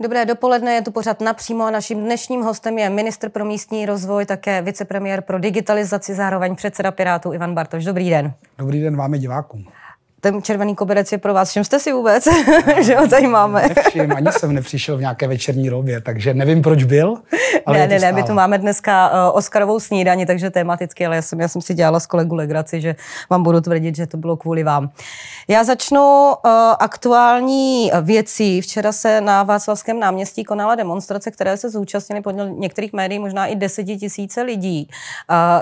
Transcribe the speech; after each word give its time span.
Dobré 0.00 0.26
dopoledne, 0.26 0.74
je 0.74 0.82
tu 0.82 0.90
pořád 0.90 1.20
napřímo 1.20 1.64
a 1.64 1.70
naším 1.70 2.04
dnešním 2.04 2.42
hostem 2.42 2.78
je 2.78 2.90
ministr 2.90 3.28
pro 3.28 3.44
místní 3.44 3.86
rozvoj, 3.86 4.26
také 4.26 4.62
vicepremiér 4.62 5.20
pro 5.20 5.38
digitalizaci, 5.38 6.14
zároveň 6.14 6.56
předseda 6.56 6.90
Pirátů 6.90 7.32
Ivan 7.32 7.54
Bartoš. 7.54 7.84
Dobrý 7.84 8.10
den. 8.10 8.32
Dobrý 8.58 8.80
den 8.80 8.96
vám 8.96 9.12
divákům 9.12 9.64
ten 10.20 10.42
červený 10.42 10.74
koberec 10.74 11.12
je 11.12 11.18
pro 11.18 11.34
vás. 11.34 11.50
Všim 11.50 11.64
jste 11.64 11.78
si 11.78 11.92
vůbec, 11.92 12.28
že 12.82 12.96
ho 12.96 13.08
tady 13.08 13.26
máme? 13.26 13.68
Nevšim, 13.76 14.12
ani 14.16 14.32
jsem 14.32 14.54
nepřišel 14.54 14.96
v 14.96 15.00
nějaké 15.00 15.28
večerní 15.28 15.68
robě, 15.68 16.00
takže 16.00 16.34
nevím, 16.34 16.62
proč 16.62 16.84
byl. 16.84 17.14
Ale 17.66 17.78
ne, 17.78 17.86
ne, 17.86 17.98
ne, 17.98 18.12
my 18.12 18.22
tu 18.22 18.32
máme 18.32 18.58
dneska 18.58 19.10
uh, 19.10 19.36
Oscarovou 19.36 19.80
snídani, 19.80 20.26
takže 20.26 20.50
tematicky, 20.50 21.06
ale 21.06 21.16
já 21.16 21.22
jsem, 21.22 21.40
já 21.40 21.48
jsem 21.48 21.62
si 21.62 21.74
dělala 21.74 22.00
s 22.00 22.06
kolegu 22.06 22.34
legraci, 22.34 22.80
že 22.80 22.96
vám 23.30 23.42
budu 23.42 23.60
tvrdit, 23.60 23.96
že 23.96 24.06
to 24.06 24.16
bylo 24.16 24.36
kvůli 24.36 24.62
vám. 24.62 24.90
Já 25.48 25.64
začnu 25.64 26.00
uh, 26.00 26.50
aktuální 26.78 27.90
věcí. 28.02 28.60
Včera 28.60 28.92
se 28.92 29.20
na 29.20 29.42
Václavském 29.42 30.00
náměstí 30.00 30.44
konala 30.44 30.74
demonstrace, 30.74 31.30
které 31.30 31.56
se 31.56 31.70
zúčastnili 31.70 32.22
podle 32.22 32.50
některých 32.50 32.92
médií 32.92 33.18
možná 33.18 33.46
i 33.46 33.56
desetitisíce 33.56 34.42
lidí. 34.42 34.88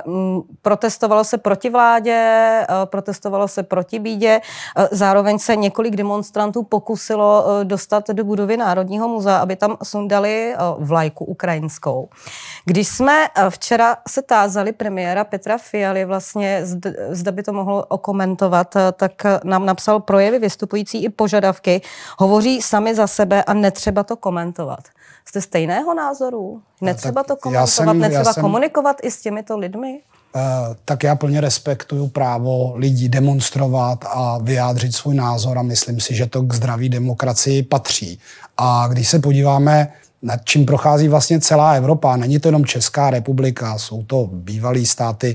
Uh, 0.07 0.41
protestovalo 0.62 1.24
se 1.24 1.38
proti 1.38 1.70
vládě, 1.70 2.60
uh, 2.68 2.77
protestovalo 2.84 3.48
se 3.48 3.62
proti 3.62 3.98
bídě. 3.98 4.41
Eh, 4.77 4.88
zároveň 4.92 5.38
se 5.38 5.56
několik 5.56 5.96
demonstrantů 5.96 6.62
pokusilo 6.62 7.45
eh, 7.46 7.64
dostat 7.64 8.10
do 8.10 8.24
budovy 8.24 8.56
Národního 8.56 9.09
muzea, 9.09 9.38
aby 9.38 9.56
tam 9.56 9.77
sundali 9.82 10.54
eh, 10.54 10.59
vlajku 10.78 11.24
ukrajinskou. 11.24 12.09
Když 12.64 12.88
jsme 12.88 13.27
včera 13.48 13.96
se 14.09 14.23
tázali 14.23 14.73
premiéra 14.73 15.24
Petra 15.24 15.59
Fialy 15.59 16.04
vlastně, 16.04 16.62
zda 17.10 17.32
by 17.32 17.42
to 17.42 17.52
mohlo 17.52 17.87
okomentovat, 17.87 18.74
tak 18.92 19.12
nám 19.45 19.66
napsal 19.66 20.01
projevy 20.01 20.38
vystupující 20.38 21.04
i 21.04 21.09
požadavky, 21.09 21.80
hovoří 22.18 22.62
sami 22.62 22.95
za 22.95 23.06
sebe 23.06 23.45
a 23.45 23.54
netřeba 23.54 24.02
to 24.02 24.16
komentovat. 24.16 24.80
Jste 25.24 25.40
stejného 25.40 25.95
názoru? 25.95 26.62
Netřeba 26.80 27.23
to 27.23 27.37
komentovat, 27.37 27.66
jsem, 27.66 27.98
netřeba 27.98 28.32
jsem... 28.32 28.43
komunikovat 28.43 28.96
i 29.02 29.10
s 29.10 29.21
těmito 29.21 29.59
lidmi? 29.59 30.02
Eh, 30.37 30.76
tak 30.84 31.02
já 31.02 31.15
plně 31.15 31.40
respektuju 31.40 32.09
právo 32.09 32.76
lidí 32.76 33.09
demonstrovat 33.09 34.04
a 34.09 34.38
vyjádřit 34.38 34.95
svůj 34.95 35.15
názor 35.15 35.59
a 35.59 35.62
myslím 35.62 36.01
si, 36.01 36.15
že 36.15 36.26
to 36.26 36.43
k 36.43 36.54
zdraví 36.54 36.88
demokracii 36.88 37.62
patří. 37.62 38.18
A 38.56 38.88
když 38.88 39.09
se 39.09 39.18
podíváme, 39.18 39.88
nad 40.23 40.40
čím 40.45 40.66
prochází 40.66 41.09
vlastně 41.09 41.40
celá 41.40 41.73
Evropa, 41.73 42.16
není 42.16 42.38
to 42.38 42.48
jenom 42.48 42.65
Česká 42.65 43.10
republika, 43.10 43.78
jsou 43.78 44.02
to 44.02 44.28
bývalé 44.32 44.84
státy 44.84 45.34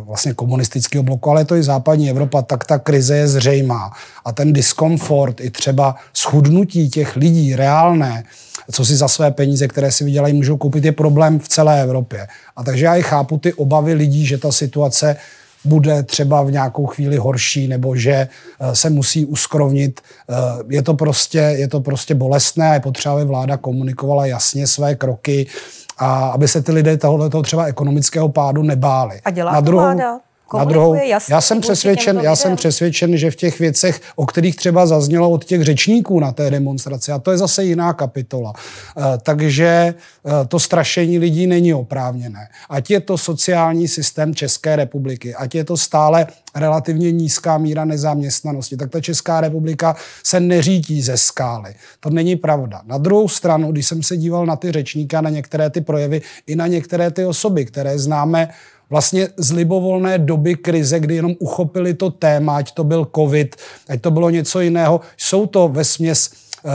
vlastně 0.00 0.34
komunistického 0.34 1.02
bloku, 1.02 1.30
ale 1.30 1.40
je 1.40 1.44
to 1.44 1.56
i 1.56 1.62
západní 1.62 2.10
Evropa, 2.10 2.42
tak 2.42 2.64
ta 2.64 2.78
krize 2.78 3.16
je 3.16 3.28
zřejmá. 3.28 3.92
A 4.24 4.32
ten 4.32 4.52
diskomfort, 4.52 5.40
i 5.40 5.50
třeba 5.50 5.94
schudnutí 6.14 6.90
těch 6.90 7.16
lidí 7.16 7.56
reálné, 7.56 8.24
co 8.72 8.84
si 8.84 8.96
za 8.96 9.08
své 9.08 9.30
peníze, 9.30 9.68
které 9.68 9.92
si 9.92 10.04
vydělají, 10.04 10.34
můžou 10.34 10.56
koupit, 10.56 10.84
je 10.84 10.92
problém 10.92 11.38
v 11.38 11.48
celé 11.48 11.82
Evropě. 11.82 12.28
A 12.56 12.64
takže 12.64 12.84
já 12.84 12.96
i 12.96 13.02
chápu 13.02 13.38
ty 13.38 13.52
obavy 13.52 13.94
lidí, 13.94 14.26
že 14.26 14.38
ta 14.38 14.52
situace 14.52 15.16
bude 15.64 16.02
třeba 16.02 16.42
v 16.42 16.50
nějakou 16.50 16.86
chvíli 16.86 17.16
horší 17.16 17.68
nebo 17.68 17.96
že 17.96 18.12
eh, 18.12 18.76
se 18.76 18.90
musí 18.90 19.26
uskrovnit. 19.26 20.00
Eh, 20.00 20.34
je 20.68 20.82
to 20.82 20.94
prostě, 20.94 21.38
je 21.38 21.68
to 21.68 21.80
prostě 21.80 22.14
bolestné 22.14 22.70
a 22.70 22.74
je 22.74 22.80
potřeba, 22.80 23.14
aby 23.14 23.24
vláda 23.24 23.56
komunikovala 23.56 24.26
jasně 24.26 24.66
své 24.66 24.94
kroky 24.94 25.46
a 26.00 26.28
aby 26.28 26.48
se 26.48 26.62
ty 26.62 26.72
lidé 26.72 26.96
tohoto 26.96 27.42
třeba 27.42 27.64
ekonomického 27.64 28.28
pádu 28.28 28.62
nebáli. 28.62 29.20
A 29.24 29.30
dělá 29.30 29.52
Na 29.52 29.60
druhou, 29.60 29.82
vláda? 29.82 30.18
Na 30.58 30.64
druhou, 30.64 30.96
já 31.30 31.40
jsem 31.40 31.60
přesvědčen, 31.60 32.20
já 32.22 32.36
jsem 32.36 32.56
přesvědčen, 32.56 33.16
že 33.16 33.30
v 33.30 33.36
těch 33.36 33.58
věcech, 33.58 34.00
o 34.16 34.26
kterých 34.26 34.56
třeba 34.56 34.86
zaznělo 34.86 35.30
od 35.30 35.44
těch 35.44 35.62
řečníků 35.62 36.20
na 36.20 36.32
té 36.32 36.50
demonstraci, 36.50 37.12
a 37.12 37.18
to 37.18 37.30
je 37.30 37.38
zase 37.38 37.64
jiná 37.64 37.92
kapitola, 37.92 38.52
eh, 38.56 39.02
takže 39.22 39.94
eh, 40.26 40.46
to 40.48 40.58
strašení 40.58 41.18
lidí 41.18 41.46
není 41.46 41.74
oprávněné. 41.74 42.48
Ať 42.68 42.90
je 42.90 43.00
to 43.00 43.18
sociální 43.18 43.88
systém 43.88 44.34
České 44.34 44.76
republiky, 44.76 45.34
ať 45.34 45.54
je 45.54 45.64
to 45.64 45.76
stále 45.76 46.26
relativně 46.54 47.12
nízká 47.12 47.58
míra 47.58 47.84
nezaměstnanosti, 47.84 48.76
tak 48.76 48.90
ta 48.90 49.00
Česká 49.00 49.40
republika 49.40 49.96
se 50.24 50.40
neřítí 50.40 51.02
ze 51.02 51.16
skály. 51.16 51.74
To 52.00 52.10
není 52.10 52.36
pravda. 52.36 52.82
Na 52.86 52.98
druhou 52.98 53.28
stranu, 53.28 53.72
když 53.72 53.86
jsem 53.86 54.02
se 54.02 54.16
díval 54.16 54.46
na 54.46 54.56
ty 54.56 54.72
řečníky 54.72 55.16
a 55.16 55.20
na 55.20 55.30
některé 55.30 55.70
ty 55.70 55.80
projevy, 55.80 56.22
i 56.46 56.56
na 56.56 56.66
některé 56.66 57.10
ty 57.10 57.26
osoby, 57.26 57.64
které 57.64 57.98
známe 57.98 58.48
vlastně 58.90 59.28
z 59.36 59.52
libovolné 59.52 60.18
doby 60.18 60.54
krize, 60.54 61.00
kdy 61.00 61.14
jenom 61.14 61.34
uchopili 61.38 61.94
to 61.94 62.10
téma, 62.10 62.56
ať 62.56 62.72
to 62.72 62.84
byl 62.84 63.08
covid, 63.16 63.56
ať 63.88 64.00
to 64.00 64.10
bylo 64.10 64.30
něco 64.30 64.60
jiného, 64.60 65.00
jsou 65.16 65.46
to 65.46 65.68
ve 65.68 65.84
směs 65.84 66.30
uh, 66.62 66.72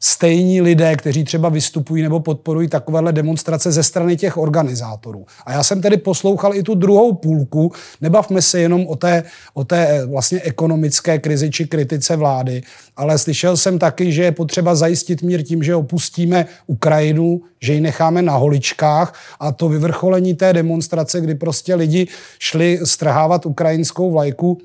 stejní 0.00 0.60
lidé, 0.60 0.96
kteří 0.96 1.24
třeba 1.24 1.48
vystupují 1.48 2.02
nebo 2.02 2.20
podporují 2.20 2.68
takovéhle 2.68 3.12
demonstrace 3.12 3.72
ze 3.72 3.82
strany 3.82 4.16
těch 4.16 4.36
organizátorů. 4.36 5.26
A 5.46 5.52
já 5.52 5.62
jsem 5.62 5.82
tedy 5.82 5.96
poslouchal 5.96 6.54
i 6.54 6.62
tu 6.62 6.74
druhou 6.74 7.14
půlku, 7.14 7.72
nebavme 8.00 8.42
se 8.42 8.60
jenom 8.60 8.86
o 8.86 8.96
té, 8.96 9.22
o 9.54 9.64
té 9.64 9.88
eh, 9.88 10.06
vlastně 10.06 10.40
ekonomické 10.40 11.18
krizi 11.18 11.50
či 11.50 11.66
kritice 11.66 12.16
vlády, 12.16 12.62
ale 12.96 13.18
slyšel 13.18 13.56
jsem 13.56 13.78
taky, 13.78 14.12
že 14.12 14.22
je 14.22 14.32
potřeba 14.32 14.74
zajistit 14.74 15.22
mír 15.22 15.42
tím, 15.42 15.62
že 15.62 15.74
opustíme 15.74 16.46
Ukrajinu, 16.66 17.40
že 17.60 17.74
ji 17.74 17.80
necháme 17.80 18.22
na 18.22 18.36
holičkách 18.36 19.14
a 19.40 19.52
to 19.52 19.68
vyvrcholení 19.68 20.34
té 20.34 20.52
demonstrace, 20.52 21.20
kdy 21.20 21.34
prostě 21.34 21.74
lidi 21.74 22.06
šli 22.38 22.80
strhávat 22.84 23.46
ukrajinskou 23.46 24.10
vlajku, 24.10 24.58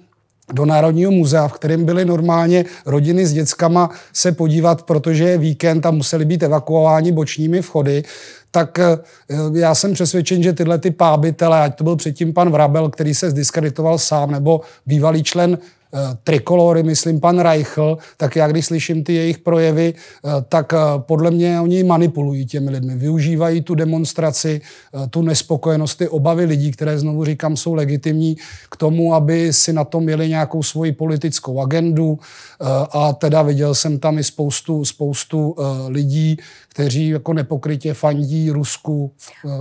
do 0.54 0.66
Národního 0.66 1.12
muzea, 1.12 1.48
v 1.48 1.54
kterém 1.54 1.86
byly 1.86 2.06
normálně 2.06 2.66
rodiny 2.86 3.26
s 3.26 3.34
dětskama 3.34 3.90
se 4.14 4.32
podívat, 4.32 4.84
protože 4.84 5.24
je 5.24 5.38
víkend 5.38 5.86
a 5.86 5.92
museli 5.92 6.26
být 6.26 6.44
evakuováni 6.44 7.12
bočními 7.12 7.62
vchody, 7.62 8.04
tak 8.52 8.80
eh, 8.80 8.98
já 9.54 9.76
jsem 9.76 9.94
přesvědčen, 9.94 10.44
že 10.44 10.54
tyhle 10.54 10.78
ty 10.78 10.92
pábitele, 10.92 11.62
ať 11.62 11.76
to 11.76 11.84
byl 11.84 11.96
předtím 11.96 12.34
pan 12.34 12.50
Vrabel, 12.50 12.90
který 12.90 13.14
se 13.14 13.30
zdiskreditoval 13.30 13.98
sám, 13.98 14.32
nebo 14.32 14.62
bývalý 14.86 15.24
člen 15.24 15.58
trikolory, 16.24 16.84
myslím 16.84 17.20
pan 17.20 17.40
Reichl, 17.40 17.98
tak 18.18 18.36
já 18.36 18.48
když 18.48 18.66
slyším 18.66 19.04
ty 19.04 19.14
jejich 19.14 19.38
projevy, 19.38 19.94
eh, 19.94 20.30
tak 20.50 20.74
eh, 20.74 20.78
podle 20.98 21.32
mě 21.32 21.62
oni 21.62 21.84
manipulují 21.84 22.46
těmi 22.46 22.72
lidmi, 22.72 22.96
využívají 22.96 23.62
tu 23.62 23.76
demonstraci, 23.76 24.62
tu 25.10 25.22
nespokojenost, 25.22 25.96
ty 25.96 26.08
obavy 26.08 26.46
lidí, 26.46 26.72
které 26.72 27.00
znovu 27.00 27.26
říkám 27.26 27.58
jsou 27.58 27.74
legitimní 27.74 28.36
k 28.70 28.76
tomu, 28.76 29.16
aby 29.16 29.54
si 29.54 29.74
na 29.74 29.84
tom 29.84 30.04
měli 30.04 30.30
nějakou 30.30 30.64
svoji 30.64 30.92
politickou 30.92 31.62
agendu 31.62 32.20
a 32.92 33.14
teda 33.14 33.42
viděl 33.42 33.76
jsem 33.76 34.00
tam 34.00 34.18
i 34.18 34.24
spoustu, 34.24 34.86
spoustu 34.86 35.56
lidí, 35.88 36.38
kteří 36.74 37.10
jako 37.10 37.34
nepokrytě 37.34 37.94
fandí 37.94 38.52
Rusku, 38.52 39.12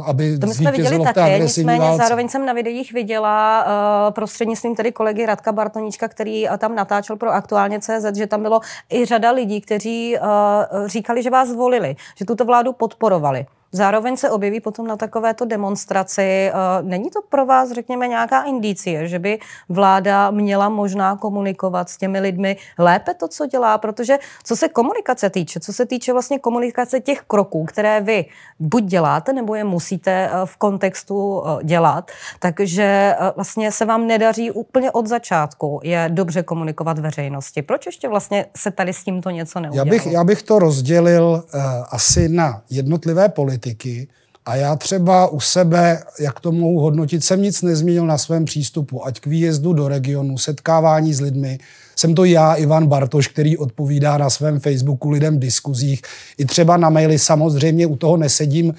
aby 0.07 0.39
To 0.39 0.47
my 0.47 0.55
jsme 0.55 0.73
viděli 0.73 0.99
také, 1.05 1.39
nicméně 1.39 1.81
válce. 1.81 2.03
zároveň 2.03 2.29
jsem 2.29 2.47
na 2.47 2.53
videích 2.53 2.93
viděla 2.93 3.65
uh, 3.65 4.15
prostřednictvím 4.15 4.75
tedy 4.77 4.93
kolegy 4.93 5.27
Radka 5.27 5.53
Bartoníčka, 5.53 6.09
který 6.09 6.49
uh, 6.49 6.57
tam 6.57 6.75
natáčel 6.75 7.17
pro 7.17 7.31
aktuálně 7.31 7.81
CZ, 7.81 8.17
že 8.17 8.27
tam 8.27 8.43
bylo 8.43 8.61
i 8.93 9.05
řada 9.05 9.31
lidí, 9.31 9.61
kteří 9.61 10.17
uh, 10.19 10.89
říkali, 10.89 11.23
že 11.23 11.31
vás 11.31 11.53
volili, 11.53 11.97
že 12.17 12.25
tuto 12.25 12.45
vládu 12.45 12.73
podporovali. 12.73 13.47
Zároveň 13.73 14.17
se 14.17 14.31
objeví 14.31 14.61
potom 14.61 14.87
na 14.87 14.97
takovéto 14.97 15.45
demonstraci. 15.45 16.23
Eh, 16.23 16.53
není 16.83 17.11
to 17.11 17.21
pro 17.29 17.47
vás, 17.47 17.71
řekněme, 17.71 18.09
nějaká 18.09 18.43
indicie, 18.43 19.09
že 19.09 19.19
by 19.19 19.39
vláda 19.69 20.31
měla 20.31 20.69
možná 20.69 21.17
komunikovat 21.17 21.89
s 21.89 21.97
těmi 21.97 22.21
lidmi 22.21 22.57
lépe 22.79 23.15
to, 23.15 23.29
co 23.29 23.47
dělá? 23.47 23.79
Protože 23.79 24.19
co 24.45 24.57
se 24.57 24.69
komunikace 24.69 25.31
týče, 25.31 25.61
co 25.61 25.73
se 25.73 25.87
týče 25.87 26.13
vlastně 26.13 26.39
komunikace 26.39 27.01
těch 27.01 27.21
kroků, 27.27 27.65
které 27.65 28.01
vy 28.01 28.25
buď 28.59 28.85
děláte, 28.85 29.33
nebo 29.33 29.55
je 29.55 29.65
musíte 29.65 30.11
eh, 30.11 30.31
v 30.45 30.57
kontextu 30.57 31.43
eh, 31.47 31.65
dělat, 31.65 32.11
takže 32.39 33.15
vlastně 33.37 33.73
se 33.73 33.85
vám 33.85 34.07
nedaří 34.07 34.51
úplně 34.51 34.91
od 34.91 35.07
začátku 35.07 35.81
je 35.83 36.09
dobře 36.13 36.43
komunikovat 36.43 36.99
veřejnosti. 36.99 37.63
Proč 37.63 37.87
ještě 37.87 38.09
vlastně 38.09 38.47
se 38.57 38.71
tady 38.71 38.93
s 38.93 39.05
tímto 39.05 39.31
něco 39.31 39.61
neudělalo? 39.61 39.87
Já 39.87 39.91
bych, 39.91 40.07
já 40.07 40.25
bych 40.25 40.43
to 40.43 40.59
rozdělil 40.59 41.45
uh, 41.55 41.63
asi 41.91 42.29
na 42.29 42.63
jednotlivé 42.71 43.29
politiky 43.29 43.62
politiky 43.63 44.09
a 44.47 44.57
já 44.57 44.77
třeba 44.77 45.27
u 45.27 45.41
sebe, 45.41 46.03
jak 46.21 46.41
to 46.41 46.53
mohu 46.53 46.81
hodnotit, 46.81 47.25
jsem 47.25 47.43
nic 47.43 47.63
nezměnil 47.63 48.07
na 48.07 48.19
svém 48.19 48.45
přístupu, 48.45 49.07
ať 49.07 49.21
k 49.21 49.27
výjezdu 49.27 49.73
do 49.73 49.89
regionu, 49.89 50.39
setkávání 50.39 51.15
s 51.15 51.21
lidmi. 51.21 51.59
Jsem 51.97 52.15
to 52.15 52.25
já, 52.25 52.55
Ivan 52.55 52.87
Bartoš, 52.87 53.29
který 53.29 53.57
odpovídá 53.57 54.19
na 54.19 54.31
svém 54.31 54.61
Facebooku 54.61 55.11
lidem 55.11 55.37
v 55.37 55.41
diskuzích. 55.41 56.03
I 56.39 56.45
třeba 56.45 56.77
na 56.77 56.91
maily 56.91 57.19
samozřejmě 57.19 57.87
u 57.87 57.97
toho 57.97 58.17
nesedím 58.17 58.75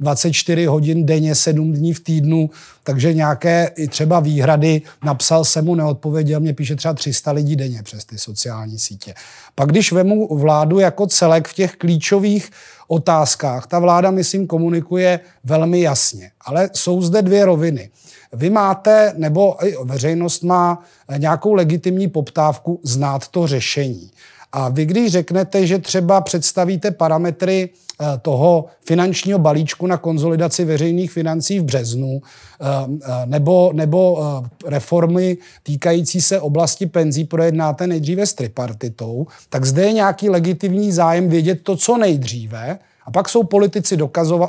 24 0.00 0.62
eh, 0.62 0.68
hodin 0.68 1.06
denně, 1.06 1.34
7 1.34 1.72
dní 1.72 1.94
v 1.94 2.00
týdnu, 2.00 2.50
takže 2.84 3.14
nějaké 3.14 3.70
i 3.76 3.88
třeba 3.88 4.20
výhrady 4.20 4.82
napsal 5.04 5.44
jsem 5.44 5.64
mu, 5.64 5.74
neodpověděl, 5.74 6.40
mě 6.40 6.54
píše 6.54 6.76
třeba 6.76 6.94
300 6.94 7.32
lidí 7.32 7.56
denně 7.56 7.82
přes 7.82 8.04
ty 8.04 8.18
sociální 8.18 8.78
sítě. 8.78 9.14
Pak 9.54 9.68
když 9.68 9.92
vemu 9.92 10.36
vládu 10.36 10.78
jako 10.78 11.06
celek 11.06 11.48
v 11.48 11.54
těch 11.54 11.76
klíčových 11.76 12.50
otázkách. 12.88 13.66
Ta 13.66 13.78
vláda, 13.78 14.10
myslím, 14.10 14.46
komunikuje 14.46 15.20
velmi 15.44 15.80
jasně. 15.80 16.30
Ale 16.40 16.70
jsou 16.72 17.02
zde 17.02 17.22
dvě 17.22 17.44
roviny. 17.44 17.90
Vy 18.32 18.50
máte, 18.50 19.12
nebo 19.16 19.56
veřejnost 19.84 20.42
má 20.42 20.84
nějakou 21.16 21.54
legitimní 21.54 22.08
poptávku 22.08 22.80
znát 22.82 23.28
to 23.28 23.46
řešení. 23.46 24.10
A 24.52 24.68
vy, 24.68 24.86
když 24.86 25.12
řeknete, 25.12 25.66
že 25.66 25.78
třeba 25.78 26.20
představíte 26.20 26.90
parametry 26.90 27.70
Eh, 28.00 28.18
toho 28.22 28.64
finančního 28.84 29.38
balíčku 29.38 29.86
na 29.86 29.96
konzolidaci 29.96 30.64
veřejných 30.64 31.12
financí 31.12 31.60
v 31.60 31.64
březnu 31.64 32.20
eh, 32.20 32.66
eh, 33.02 33.26
nebo, 33.26 33.70
nebo 33.72 34.18
reformy 34.66 35.36
týkající 35.62 36.20
se 36.20 36.40
oblasti 36.40 36.86
penzí 36.86 37.24
projednáte 37.24 37.86
nejdříve 37.86 38.26
s 38.26 38.34
tripartitou, 38.34 39.26
tak 39.50 39.64
zde 39.64 39.82
je 39.82 39.92
nějaký 39.92 40.30
legitimní 40.30 40.92
zájem 40.92 41.28
vědět 41.28 41.62
to, 41.62 41.76
co 41.76 41.96
nejdříve, 41.96 42.78
a 43.06 43.10
pak 43.10 43.28
jsou 43.28 43.42
politici 43.42 43.98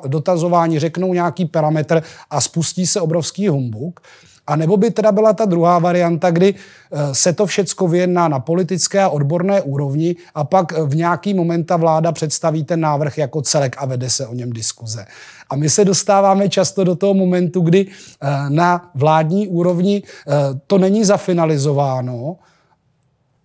dotazováni, 0.08 0.80
řeknou 0.80 1.14
nějaký 1.14 1.46
parametr 1.46 2.04
a 2.30 2.42
spustí 2.42 2.88
se 2.88 3.02
obrovský 3.02 3.48
humbuk. 3.48 4.00
A 4.48 4.56
nebo 4.56 4.78
by 4.78 4.92
teda 4.92 5.12
byla 5.12 5.34
ta 5.34 5.46
druhá 5.46 5.80
varianta, 5.80 6.32
kdy 6.32 6.54
eh, 6.56 7.16
se 7.16 7.34
to 7.34 7.46
všecko 7.46 7.88
vyjedná 7.88 8.28
na 8.28 8.40
politické 8.40 9.02
a 9.02 9.10
odborné 9.10 9.62
úrovni 9.62 10.16
a 10.36 10.44
pak 10.44 10.72
v 10.72 10.96
nějaký 10.96 11.34
moment 11.34 11.64
ta 11.64 11.78
vláda 11.78 12.12
představí 12.12 12.64
ten 12.64 12.80
návrh 12.80 13.18
jako 13.18 13.42
celek 13.42 13.76
a 13.80 13.86
vede 13.86 14.10
se 14.10 14.28
o 14.28 14.34
něm 14.34 14.54
diskuze. 14.54 15.06
A 15.50 15.56
my 15.56 15.70
se 15.70 15.86
dostáváme 15.86 16.50
často 16.50 16.84
do 16.84 16.96
toho 16.96 17.14
momentu, 17.14 17.62
kdy 17.62 17.88
eh, 17.88 18.28
na 18.50 18.92
vládní 18.96 19.48
úrovni 19.48 20.04
eh, 20.04 20.34
to 20.68 20.78
není 20.78 21.04
zafinalizováno, 21.04 22.36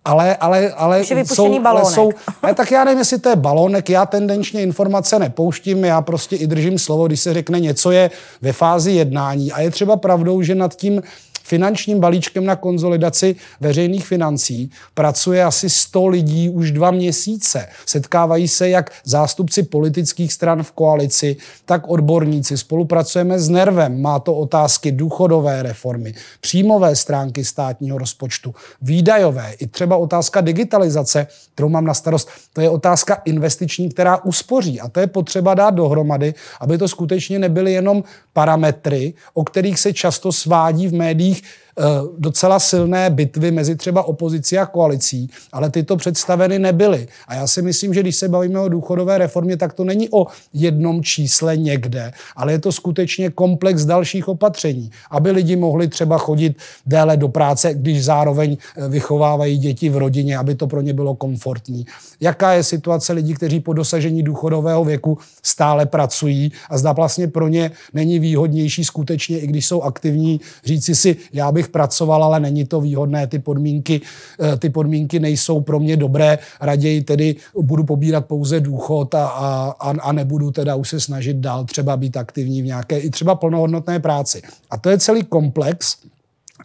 ale, 0.05 0.35
ale, 0.35 0.71
ale, 0.71 1.03
jsou, 1.25 1.59
ale 1.65 1.85
jsou, 1.85 2.11
ne, 2.43 2.53
tak 2.53 2.71
já 2.71 2.83
nevím, 2.83 2.99
jestli 2.99 3.19
to 3.19 3.29
je 3.29 3.35
balónek, 3.35 3.89
já 3.89 4.05
tendenčně 4.05 4.61
informace 4.61 5.19
nepouštím, 5.19 5.85
já 5.85 6.01
prostě 6.01 6.35
i 6.35 6.47
držím 6.47 6.79
slovo, 6.79 7.07
když 7.07 7.19
se 7.19 7.33
řekne 7.33 7.59
něco 7.59 7.91
je 7.91 8.11
ve 8.41 8.53
fázi 8.53 8.91
jednání. 8.91 9.51
A 9.51 9.61
je 9.61 9.71
třeba 9.71 9.97
pravdou, 9.97 10.41
že 10.41 10.55
nad 10.55 10.75
tím 10.75 11.01
finančním 11.43 11.99
balíčkem 11.99 12.45
na 12.45 12.55
konzolidaci 12.55 13.35
veřejných 13.61 14.05
financí 14.05 14.71
pracuje 14.93 15.43
asi 15.43 15.69
100 15.69 16.07
lidí 16.07 16.49
už 16.49 16.71
dva 16.71 16.91
měsíce. 16.91 17.67
Setkávají 17.85 18.47
se 18.47 18.69
jak 18.69 18.91
zástupci 19.05 19.63
politických 19.63 20.33
stran 20.33 20.63
v 20.63 20.71
koalici, 20.71 21.35
tak 21.65 21.87
odborníci. 21.87 22.57
Spolupracujeme 22.57 23.39
s 23.39 23.49
Nervem. 23.49 24.01
Má 24.01 24.19
to 24.19 24.33
otázky 24.35 24.91
důchodové 24.91 25.63
reformy, 25.63 26.13
příjmové 26.41 26.95
stránky 26.95 27.45
státního 27.45 27.97
rozpočtu, 27.97 28.55
výdajové, 28.81 29.53
i 29.59 29.67
třeba 29.67 29.97
otázka 29.97 30.41
digitalizace, 30.41 31.27
kterou 31.53 31.69
mám 31.69 31.85
na 31.85 31.93
starost. 31.93 32.29
To 32.53 32.61
je 32.61 32.69
otázka 32.69 33.21
investiční, 33.25 33.89
která 33.89 34.23
uspoří. 34.23 34.81
A 34.81 34.89
to 34.89 34.99
je 34.99 35.07
potřeba 35.07 35.53
dát 35.53 35.69
dohromady, 35.69 36.33
aby 36.59 36.77
to 36.77 36.87
skutečně 36.87 37.39
nebyly 37.39 37.73
jenom 37.73 38.03
parametry, 38.33 39.13
o 39.33 39.43
kterých 39.43 39.79
se 39.79 39.93
často 39.93 40.31
svádí 40.31 40.87
v 40.87 40.93
médiích 40.93 41.32
Eh, 41.79 41.83
docela 42.17 42.59
silné 42.59 43.09
bitvy 43.09 43.51
mezi 43.51 43.75
třeba 43.75 44.03
opozicí 44.03 44.57
a 44.57 44.65
koalicí, 44.65 45.29
ale 45.51 45.69
tyto 45.69 45.97
představeny 45.97 46.59
nebyly. 46.59 47.07
A 47.27 47.35
já 47.35 47.47
si 47.47 47.61
myslím, 47.61 47.93
že 47.93 47.99
když 47.99 48.15
se 48.15 48.29
bavíme 48.29 48.59
o 48.59 48.69
důchodové 48.69 49.17
reformě, 49.17 49.57
tak 49.57 49.73
to 49.73 49.83
není 49.83 50.09
o 50.11 50.27
jednom 50.53 51.03
čísle 51.03 51.57
někde, 51.57 52.13
ale 52.35 52.51
je 52.51 52.59
to 52.59 52.71
skutečně 52.71 53.29
komplex 53.29 53.85
dalších 53.85 54.27
opatření, 54.27 54.91
aby 55.11 55.31
lidi 55.31 55.55
mohli 55.55 55.87
třeba 55.87 56.17
chodit 56.17 56.57
déle 56.85 57.17
do 57.17 57.27
práce, 57.27 57.73
když 57.73 58.05
zároveň 58.05 58.57
eh, 58.77 58.87
vychovávají 58.87 59.57
děti 59.57 59.89
v 59.89 59.97
rodině, 59.97 60.37
aby 60.37 60.55
to 60.55 60.67
pro 60.67 60.81
ně 60.81 60.93
bylo 60.93 61.15
komfortní. 61.15 61.85
Jaká 62.21 62.53
je 62.53 62.63
situace 62.63 63.13
lidí, 63.13 63.33
kteří 63.33 63.59
po 63.59 63.73
dosažení 63.73 64.23
důchodového 64.23 64.85
věku 64.85 65.17
stále 65.43 65.85
pracují 65.85 66.51
a 66.69 66.77
zda 66.77 66.91
vlastně 66.91 67.27
pro 67.27 67.47
ně 67.47 67.71
není 67.93 68.19
výhodnější 68.19 68.85
skutečně, 68.85 69.39
i 69.39 69.47
když 69.47 69.65
jsou 69.65 69.81
aktivní, 69.81 70.41
říci 70.65 70.95
si, 70.95 71.15
já 71.33 71.51
bych 71.51 71.69
pracoval, 71.69 72.23
ale 72.23 72.39
není 72.39 72.65
to 72.65 72.81
výhodné, 72.81 73.27
ty 73.27 73.39
podmínky, 73.39 74.01
eh, 74.41 74.57
ty 74.57 74.69
podmínky 74.69 75.19
nejsou 75.19 75.61
pro 75.61 75.79
mě 75.79 75.97
dobré, 75.97 76.39
raději 76.61 77.01
tedy 77.01 77.35
budu 77.61 77.83
pobírat 77.83 78.25
pouze 78.25 78.59
důchod 78.59 79.15
a, 79.15 79.25
a, 79.27 79.93
a 80.01 80.11
nebudu 80.11 80.51
teda 80.51 80.75
už 80.75 80.89
se 80.89 80.99
snažit 80.99 81.37
dál 81.37 81.65
třeba 81.65 81.97
být 81.97 82.17
aktivní 82.17 82.61
v 82.61 82.65
nějaké 82.65 82.99
i 82.99 83.09
třeba 83.09 83.35
plnohodnotné 83.35 83.99
práci. 83.99 84.41
A 84.69 84.77
to 84.77 84.89
je 84.89 84.97
celý 84.97 85.23
komplex, 85.23 85.97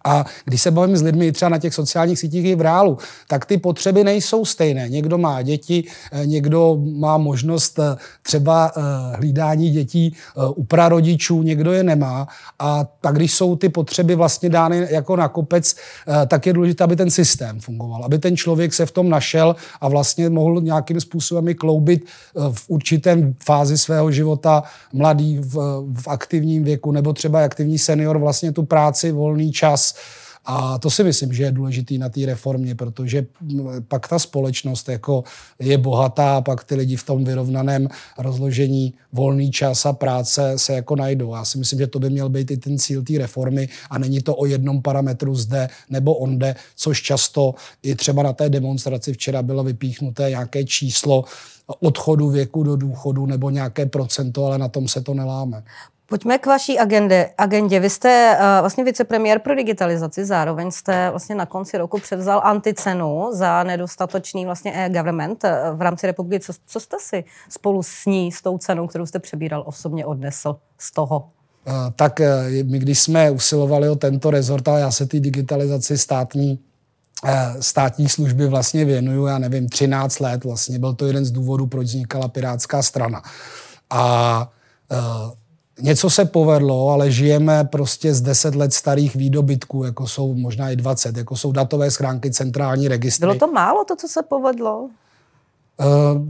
a 0.05 0.25
když 0.45 0.63
se 0.63 0.71
bavím 0.71 0.97
s 0.97 1.03
lidmi 1.03 1.33
třeba 1.33 1.49
na 1.49 1.59
těch 1.59 1.75
sociálních 1.75 2.19
sítích 2.19 2.45
i 2.45 2.55
v 2.55 2.61
reálu, 2.61 2.99
tak 3.29 3.47
ty 3.47 3.59
potřeby 3.59 4.05
nejsou 4.05 4.45
stejné. 4.45 4.89
Někdo 4.89 5.19
má 5.19 5.43
děti, 5.43 5.85
eh, 6.13 6.27
někdo 6.27 6.79
má 6.97 7.19
možnost 7.19 7.79
eh, 7.79 7.97
třeba 8.23 8.73
eh, 8.77 8.81
hlídání 9.17 9.71
dětí 9.71 10.17
u 10.55 10.65
prarodičů, 10.65 11.43
někdo 11.43 11.73
je 11.73 11.83
nemá. 11.83 12.29
A 12.59 12.87
tak 13.01 13.15
když 13.15 13.35
jsou 13.35 13.57
ty 13.57 13.69
potřeby 13.69 14.15
vlastně 14.15 14.49
dány 14.49 14.87
jako 14.91 15.17
na 15.17 15.29
kopec, 15.29 15.77
tak 16.27 16.47
je 16.47 16.53
důležité, 16.53 16.85
aby 16.85 16.97
ten 16.97 17.11
systém 17.11 17.61
fungoval, 17.61 18.05
aby 18.05 18.19
ten 18.19 18.37
člověk 18.37 18.75
se 18.75 18.87
v 18.87 18.91
tom 18.91 19.09
našel 19.09 19.57
a 19.81 19.89
vlastně 19.89 20.29
mohl 20.29 20.61
nějakým 20.61 21.01
způsobem 21.01 21.49
i 21.49 21.55
kloubit 21.55 22.07
v 22.53 22.65
určitém 22.69 23.35
fázi 23.45 23.79
svého 23.79 24.11
života 24.11 24.63
mladý 24.93 25.39
v, 25.39 25.55
v 25.93 26.09
aktivním 26.09 26.65
věku 26.65 26.93
nebo 26.93 27.13
třeba 27.13 27.45
aktivní 27.45 27.79
senior 27.79 28.19
vlastně 28.19 28.53
tu 28.53 28.63
práci, 28.63 29.13
volný 29.13 29.53
čas, 29.53 29.88
a 30.51 30.79
to 30.79 30.91
si 30.91 31.05
myslím, 31.05 31.33
že 31.33 31.43
je 31.43 31.53
důležitý 31.53 31.99
na 31.99 32.09
té 32.09 32.27
reformě, 32.27 32.75
protože 32.75 33.27
pak 33.89 34.09
ta 34.09 34.19
společnost 34.19 34.89
jako 34.89 35.25
je 35.59 35.79
bohatá 35.79 36.41
pak 36.41 36.65
ty 36.65 36.75
lidi 36.75 36.97
v 36.97 37.05
tom 37.05 37.25
vyrovnaném 37.25 37.89
rozložení 38.19 38.95
volný 39.13 39.51
čas 39.51 39.87
a 39.87 39.93
práce 39.93 40.59
se 40.59 40.73
jako 40.73 40.97
najdou. 40.97 41.35
Já 41.35 41.45
si 41.45 41.59
myslím, 41.59 41.79
že 41.79 41.87
to 41.87 41.99
by 41.99 42.11
měl 42.11 42.29
být 42.29 42.51
i 42.51 42.57
ten 42.57 42.79
cíl 42.79 43.03
té 43.03 43.19
reformy 43.19 43.69
a 43.91 43.99
není 43.99 44.21
to 44.21 44.37
o 44.37 44.47
jednom 44.47 44.83
parametru 44.83 45.35
zde 45.35 45.69
nebo 45.91 46.15
onde, 46.15 46.55
což 46.77 47.03
často 47.03 47.55
i 47.83 47.95
třeba 47.95 48.23
na 48.23 48.33
té 48.33 48.49
demonstraci 48.49 49.13
včera 49.13 49.43
bylo 49.43 49.65
vypíchnuté 49.65 50.31
nějaké 50.31 50.65
číslo 50.65 51.25
odchodu 51.81 52.31
věku 52.31 52.63
do 52.63 52.77
důchodu 52.77 53.27
nebo 53.27 53.51
nějaké 53.51 53.87
procento, 53.87 54.45
ale 54.45 54.59
na 54.59 54.69
tom 54.69 54.89
se 54.89 55.01
to 55.01 55.15
neláme. 55.15 55.63
Pojďme 56.11 56.39
k 56.39 56.47
vaší 56.47 56.79
agendě. 56.79 57.31
agendě. 57.39 57.81
Vy 57.81 57.91
jste 57.91 58.37
uh, 58.39 58.61
vlastně 58.61 58.85
vicepremiér 58.85 59.39
pro 59.39 59.55
digitalizaci, 59.55 60.25
zároveň 60.25 60.71
jste 60.71 61.11
vlastně 61.11 61.35
na 61.35 61.47
konci 61.47 61.79
roku 61.79 61.99
převzal 61.99 62.41
anticenu 62.45 63.29
za 63.33 63.63
nedostatečný 63.63 64.45
vlastně 64.45 64.73
e-government 64.73 65.45
eh, 65.45 65.61
v 65.73 65.83
rámci 65.83 66.07
republiky. 66.07 66.45
Co, 66.45 66.53
co 66.67 66.81
jste 66.81 66.97
si 67.01 67.25
spolu 67.49 67.83
s 67.83 68.07
ní, 68.07 68.33
s 68.33 68.43
tou 68.43 68.59
cenou, 68.59 68.87
kterou 68.87 69.07
jste 69.07 69.19
přebíral, 69.19 69.65
osobně 69.67 70.07
odnesl 70.07 70.57
z 70.79 70.93
toho? 70.93 71.29
Uh, 71.67 71.75
tak 71.97 72.21
my, 72.63 72.79
když 72.79 73.01
jsme 73.01 73.31
usilovali 73.31 73.89
o 73.89 73.97
tento 73.97 74.31
rezort, 74.31 74.69
a 74.69 74.79
já 74.79 74.91
se 74.91 75.07
té 75.07 75.21
digitalizaci 75.21 75.99
státní 75.99 76.59
státní 77.61 78.09
služby 78.09 78.47
vlastně 78.47 78.85
věnuju, 78.85 79.27
já 79.27 79.39
nevím, 79.39 79.69
13 79.69 80.19
let 80.21 80.45
vlastně. 80.45 80.79
Byl 80.79 80.95
to 80.95 81.07
jeden 81.07 81.25
z 81.25 81.31
důvodů, 81.31 81.67
proč 81.67 81.87
vznikala 81.87 82.29
Pirátská 82.29 82.83
strana. 82.83 83.23
A 83.91 84.51
něco 85.81 86.11
se 86.11 86.25
povedlo, 86.25 86.89
ale 86.89 87.11
žijeme 87.11 87.65
prostě 87.65 88.15
z 88.15 88.21
10 88.21 88.55
let 88.55 88.75
starých 88.75 89.17
výdobytků, 89.17 89.85
jako 89.85 90.07
jsou 90.07 90.35
možná 90.35 90.71
i 90.71 90.77
20, 90.77 91.17
jako 91.17 91.37
jsou 91.37 91.53
datové 91.53 91.91
schránky, 91.91 92.31
centrální 92.31 92.89
registry. 92.89 93.27
Bylo 93.27 93.35
to 93.35 93.47
málo, 93.47 93.85
to, 93.85 93.97
co 93.97 94.09
se 94.09 94.23
povedlo? 94.23 94.89
Eh, 95.81 95.85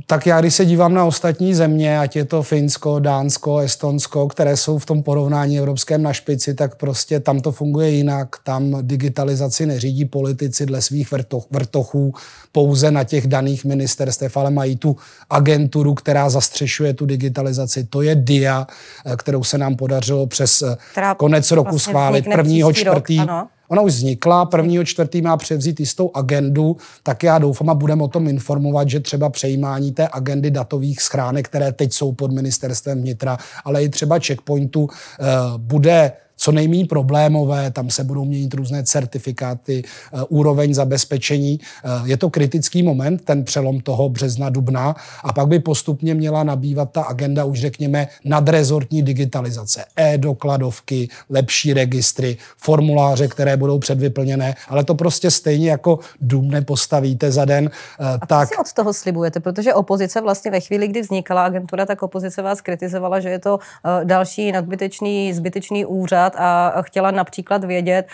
tak 0.07 0.27
já, 0.27 0.41
když 0.41 0.55
se 0.55 0.65
dívám 0.65 0.95
na 0.95 1.05
ostatní 1.05 1.55
země, 1.55 1.99
ať 1.99 2.17
je 2.17 2.25
to 2.25 2.43
Finsko, 2.43 2.99
Dánsko, 2.99 3.59
Estonsko, 3.59 4.29
které 4.29 4.57
jsou 4.57 4.79
v 4.79 4.87
tom 4.87 5.03
porovnání 5.03 5.59
evropském 5.59 6.03
na 6.03 6.13
špici, 6.13 6.55
tak 6.55 6.75
prostě 6.75 7.21
tam 7.21 7.41
to 7.41 7.53
funguje 7.53 7.91
jinak. 7.91 8.29
Tam 8.45 8.77
digitalizaci 8.83 9.67
neřídí 9.67 10.05
politici 10.05 10.67
dle 10.67 10.83
svých 10.83 11.13
vrtochů 11.51 12.15
pouze 12.53 12.91
na 12.91 13.05
těch 13.05 13.27
daných 13.27 13.65
ministerstev, 13.65 14.37
ale 14.37 14.51
mají 14.51 14.77
tu 14.77 14.97
agenturu, 15.31 15.95
která 15.95 16.31
zastřešuje 16.31 16.95
tu 16.95 17.07
digitalizaci. 17.07 17.85
To 17.85 18.03
je 18.03 18.15
DIA, 18.15 18.67
eh, 19.07 19.17
kterou 19.17 19.45
se 19.45 19.59
nám 19.59 19.77
podařilo 19.77 20.27
přes 20.27 20.63
eh, 20.63 20.77
která 20.93 21.15
konec 21.15 21.51
roku 21.51 21.71
vlastně 21.71 21.91
schválit 21.91 22.25
prvního 22.33 22.73
čtvrtý. 22.73 23.19
Rok, 23.19 23.29
ano 23.29 23.49
Ona 23.69 23.83
už 23.83 23.93
vznikla, 23.93 24.45
prvního 24.45 24.85
čtvrtý 24.85 25.23
má 25.23 25.37
převzít 25.37 25.81
jistou 25.81 26.11
agendu, 26.15 26.77
tak 27.03 27.23
já 27.23 27.39
doufám 27.39 27.71
a 27.71 27.75
budeme 27.75 28.03
o 28.03 28.09
tom 28.09 28.29
informovat, 28.29 28.89
že 28.89 29.01
třeba 29.01 29.31
přejímání 29.31 29.93
té 29.93 30.09
agendy 30.13 30.51
datových 30.51 31.03
schránek, 31.03 31.49
které 31.49 31.73
teď 31.73 31.93
jsou 31.93 32.13
pod 32.13 32.33
ministerstvem 32.33 33.01
vnitra, 33.01 33.39
ale 33.65 33.85
i 33.85 33.89
třeba 33.89 34.19
checkpointu, 34.19 34.89
eh, 35.21 35.25
bude 35.57 36.13
co 36.39 36.53
nejméně 36.53 36.87
problémové, 36.87 37.71
tam 37.71 37.91
se 37.91 38.05
budou 38.05 38.25
měnit 38.25 38.55
různé 38.55 38.85
certifikáty, 38.85 39.83
eh, 39.85 40.25
úroveň 40.29 40.75
zabezpečení. 40.75 41.61
Eh, 41.61 41.89
je 42.05 42.17
to 42.17 42.31
kritický 42.31 42.83
moment, 42.83 43.25
ten 43.25 43.45
přelom 43.45 43.81
toho 43.81 44.09
března, 44.09 44.51
dubna 44.51 44.97
a 45.25 45.33
pak 45.33 45.49
by 45.49 45.59
postupně 45.59 46.15
měla 46.15 46.45
nabývat 46.45 46.93
ta 46.93 47.03
agenda 47.03 47.45
už 47.45 47.61
řekněme 47.61 48.09
nadrezortní 48.25 49.03
digitalizace, 49.03 49.85
e-dokladovky, 49.97 51.09
lepší 51.31 51.75
registry, 51.75 52.37
formuláře, 52.57 53.29
které 53.29 53.57
budou 53.57 53.79
předvyplněné, 53.79 54.55
ale 54.69 54.85
to 54.85 54.95
prostě 54.95 55.31
stejně 55.31 55.71
jako 55.71 55.99
dům 56.21 56.51
nepostavíte 56.51 57.33
za 57.33 57.45
den. 57.45 57.71
Eh, 58.01 58.19
a 58.21 58.27
tak... 58.27 58.49
si 58.49 58.57
od 58.57 58.73
toho 58.73 58.93
slibujete, 58.93 59.41
protože 59.41 59.75
opozice 59.75 60.21
vlastně 60.21 60.51
ve 60.51 60.61
chvíli, 60.61 60.89
kdy 60.89 61.01
vznikala 61.01 61.45
agentura, 61.45 61.87
tak 61.87 62.03
opozice 62.03 62.43
vás 62.43 62.61
kritizovala, 62.61 63.21
že 63.21 63.29
je 63.29 63.39
to 63.39 63.59
další 64.05 64.53
nadbytečný, 64.53 65.33
zbytečný 65.33 65.85
úřad, 65.85 66.28
zeptat 66.29 66.41
a 66.41 66.83
chtěla 66.83 67.11
například 67.11 67.65
vědět, 67.65 68.07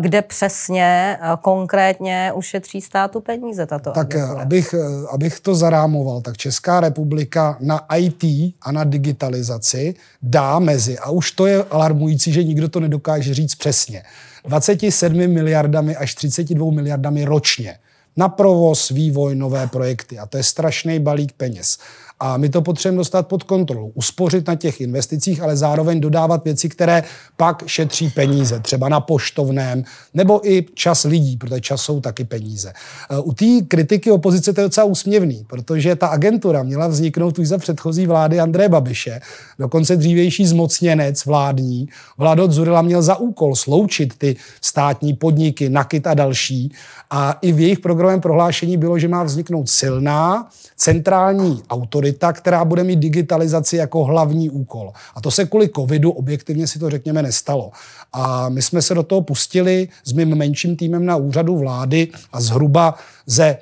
kde 0.00 0.22
přesně 0.22 1.18
konkrétně 1.42 2.32
ušetří 2.34 2.80
státu 2.80 3.20
peníze 3.20 3.66
tato 3.66 3.90
Tak 3.90 4.16
abych, 4.16 4.74
abych 5.10 5.40
to 5.40 5.54
zarámoval, 5.54 6.20
tak 6.20 6.36
Česká 6.36 6.80
republika 6.80 7.56
na 7.60 7.86
IT 7.96 8.24
a 8.62 8.72
na 8.72 8.84
digitalizaci 8.84 9.94
dá 10.22 10.58
mezi, 10.58 10.98
a 10.98 11.10
už 11.10 11.30
to 11.32 11.46
je 11.46 11.64
alarmující, 11.70 12.32
že 12.32 12.44
nikdo 12.44 12.68
to 12.68 12.80
nedokáže 12.80 13.34
říct 13.34 13.54
přesně, 13.54 14.02
27 14.44 15.28
miliardami 15.28 15.96
až 15.96 16.14
32 16.14 16.70
miliardami 16.70 17.24
ročně 17.24 17.78
na 18.16 18.28
provoz, 18.28 18.88
vývoj, 18.88 19.34
nové 19.34 19.66
projekty. 19.66 20.18
A 20.18 20.26
to 20.26 20.36
je 20.36 20.42
strašný 20.42 20.98
balík 20.98 21.32
peněz. 21.32 21.78
A 22.20 22.36
my 22.36 22.48
to 22.48 22.62
potřebujeme 22.62 22.98
dostat 22.98 23.26
pod 23.26 23.42
kontrolu. 23.42 23.92
Uspořit 23.94 24.48
na 24.48 24.54
těch 24.54 24.80
investicích, 24.80 25.42
ale 25.42 25.56
zároveň 25.56 26.00
dodávat 26.00 26.44
věci, 26.44 26.68
které 26.68 27.02
pak 27.36 27.62
šetří 27.66 28.10
peníze, 28.10 28.60
třeba 28.60 28.88
na 28.88 29.00
poštovném, 29.00 29.84
nebo 30.14 30.50
i 30.50 30.66
čas 30.74 31.04
lidí, 31.04 31.36
protože 31.36 31.60
čas 31.60 31.80
jsou 31.82 32.00
taky 32.00 32.24
peníze. 32.24 32.72
E, 33.10 33.18
u 33.18 33.32
té 33.32 33.44
kritiky 33.68 34.10
opozice 34.10 34.52
to 34.52 34.60
je 34.60 34.66
docela 34.66 34.84
úsměvný, 34.84 35.46
protože 35.48 35.96
ta 35.96 36.06
agentura 36.06 36.62
měla 36.62 36.88
vzniknout 36.88 37.38
už 37.38 37.48
za 37.48 37.58
předchozí 37.58 38.06
vlády 38.06 38.40
Andreje 38.40 38.68
Babiše, 38.68 39.20
dokonce 39.60 39.96
dřívější 39.96 40.46
zmocněnec 40.46 41.26
vládní. 41.26 41.88
Vlado 42.18 42.46
Dzurila 42.46 42.82
měl 42.82 43.02
za 43.02 43.16
úkol 43.16 43.56
sloučit 43.56 44.18
ty 44.18 44.36
státní 44.60 45.14
podniky, 45.14 45.68
Nakit 45.68 46.06
a 46.06 46.14
další. 46.14 46.72
A 47.10 47.38
i 47.42 47.52
v 47.52 47.60
jejich 47.60 47.78
programovém 47.78 48.20
prohlášení 48.20 48.76
bylo, 48.76 48.98
že 48.98 49.08
má 49.08 49.22
vzniknout 49.22 49.68
silná 49.68 50.48
centrální 50.76 51.62
autorita, 51.70 52.32
která 52.32 52.64
bude 52.64 52.84
mít 52.84 52.98
digitalizaci 52.98 53.76
jako 53.76 54.04
hlavní 54.04 54.50
úkol. 54.50 54.92
A 55.14 55.20
to 55.20 55.30
se 55.30 55.44
kvůli 55.44 55.68
covidu, 55.76 56.10
objektivně 56.10 56.66
si 56.66 56.78
to 56.78 56.90
řekněme, 56.90 57.22
nestalo. 57.22 57.70
A 58.12 58.48
my 58.48 58.62
jsme 58.62 58.82
se 58.82 58.94
do 58.94 59.02
toho 59.02 59.22
pustili 59.22 59.88
s 60.04 60.12
mým 60.12 60.34
menším 60.34 60.76
týmem 60.76 61.06
na 61.06 61.16
úřadu 61.16 61.58
vlády 61.58 62.08
a 62.32 62.40
zhruba 62.40 62.94
ze 63.26 63.56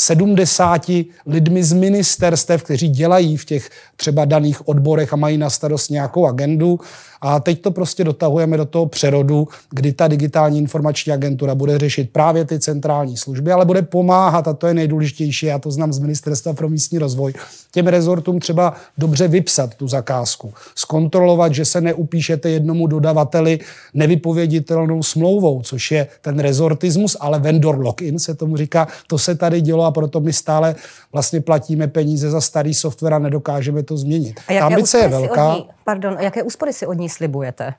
70 0.00 0.90
lidmi 1.26 1.64
z 1.64 1.72
ministerstev, 1.72 2.62
kteří 2.62 2.88
dělají 2.88 3.36
v 3.36 3.44
těch 3.44 3.70
třeba 3.96 4.24
daných 4.24 4.68
odborech 4.68 5.12
a 5.12 5.16
mají 5.16 5.38
na 5.38 5.50
starost 5.50 5.90
nějakou 5.90 6.26
agendu. 6.26 6.80
A 7.22 7.40
teď 7.40 7.62
to 7.62 7.70
prostě 7.70 8.04
dotahujeme 8.04 8.56
do 8.56 8.64
toho 8.64 8.86
přerodu, 8.86 9.48
kdy 9.70 9.92
ta 9.92 10.08
digitální 10.08 10.58
informační 10.58 11.12
agentura 11.12 11.54
bude 11.54 11.78
řešit 11.78 12.10
právě 12.12 12.44
ty 12.44 12.58
centrální 12.58 13.16
služby, 13.16 13.52
ale 13.52 13.64
bude 13.64 13.82
pomáhat, 13.82 14.48
a 14.48 14.52
to 14.52 14.66
je 14.66 14.74
nejdůležitější, 14.74 15.46
já 15.46 15.58
to 15.58 15.70
znám 15.70 15.92
z 15.92 15.98
Ministerstva 15.98 16.52
pro 16.52 16.68
místní 16.68 16.98
rozvoj, 16.98 17.32
těm 17.72 17.86
rezortům 17.86 18.40
třeba 18.40 18.74
dobře 18.98 19.28
vypsat 19.28 19.74
tu 19.74 19.88
zakázku, 19.88 20.54
zkontrolovat, 20.74 21.54
že 21.54 21.64
se 21.64 21.80
neupíšete 21.80 22.50
jednomu 22.50 22.86
dodavateli 22.86 23.58
nevypověditelnou 23.94 25.02
smlouvou, 25.02 25.62
což 25.62 25.90
je 25.90 26.06
ten 26.20 26.38
rezortismus, 26.38 27.16
ale 27.20 27.38
vendor 27.38 27.78
lock-in 27.78 28.18
se 28.18 28.34
tomu 28.34 28.56
říká, 28.56 28.88
to 29.06 29.18
se 29.18 29.34
tady 29.34 29.60
dělo 29.60 29.89
a 29.90 29.92
proto 29.92 30.20
my 30.20 30.32
stále 30.32 30.74
vlastně 31.12 31.40
platíme 31.40 31.88
peníze 31.88 32.30
za 32.30 32.40
starý 32.40 32.74
software 32.74 33.14
a 33.14 33.18
nedokážeme 33.18 33.82
to 33.82 33.96
změnit. 33.96 34.40
A 34.48 34.52
jaké 34.52 34.66
ambice 34.66 34.98
je 34.98 35.08
velká. 35.08 35.54
Ní, 35.54 35.68
pardon, 35.84 36.16
jaké 36.20 36.42
úspory 36.42 36.72
si 36.72 36.86
od 36.86 36.94
ní 36.94 37.08
slibujete? 37.08 37.74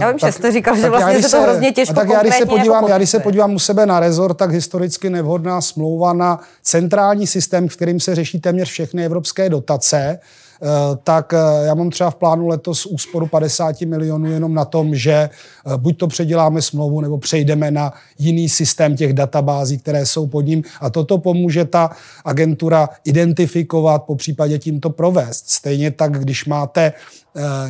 Já 0.00 0.10
vím, 0.10 0.18
tak, 0.18 0.32
že 0.32 0.38
jste 0.38 0.52
říkal, 0.52 0.76
že 0.76 0.90
vlastně 0.90 1.22
se 1.22 1.36
to 1.36 1.42
hrozně 1.42 1.72
těžko 1.72 1.94
tak 1.94 2.08
já 2.08 2.22
když 2.22 2.34
se 2.34 2.46
podívám, 2.46 2.82
jako 2.82 2.88
já 2.88 2.96
když 2.96 3.10
se 3.10 3.20
podívám 3.20 3.54
u 3.54 3.58
sebe 3.58 3.86
na 3.86 4.00
rezort, 4.00 4.36
tak 4.36 4.50
historicky 4.50 5.10
nevhodná 5.10 5.60
smlouva 5.60 6.12
na 6.12 6.40
centrální 6.62 7.26
systém, 7.26 7.68
v 7.68 7.76
kterým 7.76 8.00
se 8.00 8.14
řeší 8.14 8.40
téměř 8.40 8.68
všechny 8.68 9.04
evropské 9.04 9.48
dotace, 9.48 10.18
tak 11.02 11.34
eh, 11.34 11.66
já 11.66 11.74
mám 11.74 11.90
třeba 11.90 12.10
v 12.10 12.14
plánu 12.14 12.48
letos 12.48 12.86
úsporu 12.86 13.26
50 13.26 13.80
milionů 13.80 14.30
jenom 14.30 14.54
na 14.54 14.64
tom, 14.64 14.94
že 14.94 15.12
eh, 15.12 15.30
buď 15.76 15.98
to 15.98 16.06
předěláme 16.06 16.62
smlouvu, 16.62 17.00
nebo 17.00 17.18
přejdeme 17.18 17.70
na 17.70 17.92
jiný 18.18 18.48
systém 18.48 18.96
těch 18.96 19.12
databází, 19.12 19.78
které 19.78 20.06
jsou 20.06 20.26
pod 20.26 20.40
ním 20.40 20.62
a 20.80 20.90
toto 20.90 21.18
pomůže 21.18 21.64
ta 21.64 21.90
agentura 22.24 22.88
identifikovat, 23.04 24.02
po 24.02 24.16
případě 24.16 24.58
tímto 24.58 24.90
provést. 24.90 25.50
Stejně 25.50 25.90
tak, 25.90 26.18
když 26.18 26.44
máte 26.44 26.92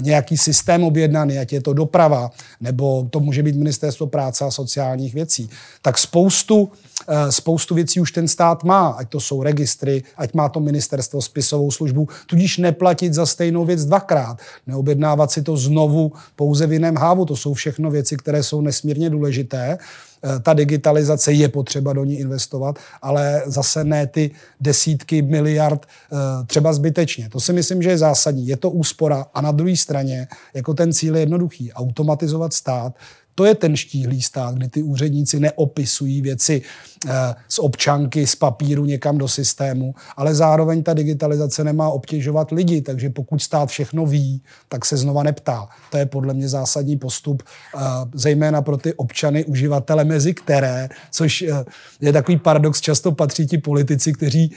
nějaký 0.01 0.37
systém 0.37 0.85
objednaný, 0.85 1.39
ať 1.39 1.53
je 1.53 1.61
to 1.61 1.73
doprava, 1.73 2.31
nebo 2.61 3.07
to 3.11 3.21
může 3.21 3.43
být 3.43 3.57
ministerstvo 3.57 4.07
práce 4.07 4.45
a 4.45 4.51
sociálních 4.51 5.15
věcí, 5.15 5.51
tak 5.83 5.99
spoustu 5.99 6.71
Eh, 7.09 7.33
spoustu 7.33 7.75
věcí 7.75 8.01
už 8.01 8.13
ten 8.13 8.29
stát 8.29 8.65
má, 8.65 8.89
ať 8.89 9.09
to 9.09 9.21
jsou 9.21 9.43
registry, 9.43 10.03
ať 10.17 10.35
má 10.35 10.49
to 10.49 10.61
ministerstvo 10.61 11.23
spisovou 11.23 11.71
službu, 11.71 12.09
tudíž 12.27 12.59
neplatit 12.59 13.15
za 13.15 13.27
stejnou 13.27 13.65
věc 13.65 13.85
dvakrát, 13.85 14.39
neobjednávat 14.67 15.31
si 15.31 15.43
to 15.43 15.57
znovu 15.57 16.13
pouze 16.37 16.67
v 16.67 16.73
jiném 16.73 16.97
hávu. 16.97 17.25
To 17.25 17.37
jsou 17.37 17.55
všechno 17.55 17.91
věci, 17.91 18.17
které 18.17 18.43
jsou 18.43 18.61
nesmírně 18.61 19.11
důležité. 19.11 19.79
Eh, 20.25 20.41
ta 20.41 20.55
digitalizace 20.55 21.33
je 21.33 21.49
potřeba 21.49 21.93
do 21.93 22.05
ní 22.05 22.19
investovat, 22.19 22.79
ale 23.03 23.43
zase 23.47 23.85
ne 23.85 24.07
ty 24.07 24.31
desítky 24.61 25.23
miliard 25.23 25.87
eh, 25.87 26.17
třeba 26.47 26.73
zbytečně. 26.73 27.29
To 27.29 27.41
si 27.41 27.53
myslím, 27.53 27.83
že 27.83 27.91
je 27.91 27.99
zásadní. 27.99 28.47
Je 28.47 28.57
to 28.57 28.71
úspora 28.71 29.27
a 29.35 29.41
na 29.41 29.53
druhé 29.53 29.77
straně, 29.77 30.29
jako 30.55 30.75
ten 30.75 30.93
cíl 30.93 31.15
je 31.17 31.23
jednoduchý, 31.23 31.73
automatizovat 31.73 32.53
stát, 32.53 32.95
to 33.39 33.45
je 33.45 33.55
ten 33.55 33.77
štíhlý 33.77 34.23
stát, 34.23 34.55
kdy 34.55 34.69
ty 34.69 34.83
úředníci 34.83 35.41
neopisují 35.41 36.23
věci 36.23 36.63
eh, 37.07 37.11
z 37.49 37.59
občanky, 37.59 38.27
z 38.27 38.37
papíru 38.37 38.85
někam 38.85 39.19
do 39.19 39.29
systému, 39.29 39.95
ale 40.17 40.35
zároveň 40.35 40.83
ta 40.83 40.95
digitalizace 40.95 41.65
nemá 41.65 41.89
obtěžovat 41.89 42.51
lidi, 42.51 42.83
takže 42.83 43.11
pokud 43.11 43.43
stát 43.43 43.69
všechno 43.69 44.07
ví, 44.07 44.43
tak 44.69 44.85
se 44.85 44.97
znova 44.97 45.23
neptá. 45.23 45.69
To 45.91 45.97
je 45.97 46.07
podle 46.07 46.35
mě 46.35 46.49
zásadní 46.49 46.97
postup, 46.97 47.43
eh, 47.77 47.81
zejména 48.15 48.63
pro 48.63 48.77
ty 48.77 48.95
občany, 48.95 49.45
uživatele, 49.45 50.05
mezi 50.05 50.35
které, 50.35 50.89
což 51.11 51.43
eh, 51.43 51.65
je 52.01 52.13
takový 52.13 52.39
paradox, 52.39 52.81
často 52.81 53.13
patří 53.13 53.47
ti 53.47 53.59
politici, 53.59 54.13
kteří 54.13 54.55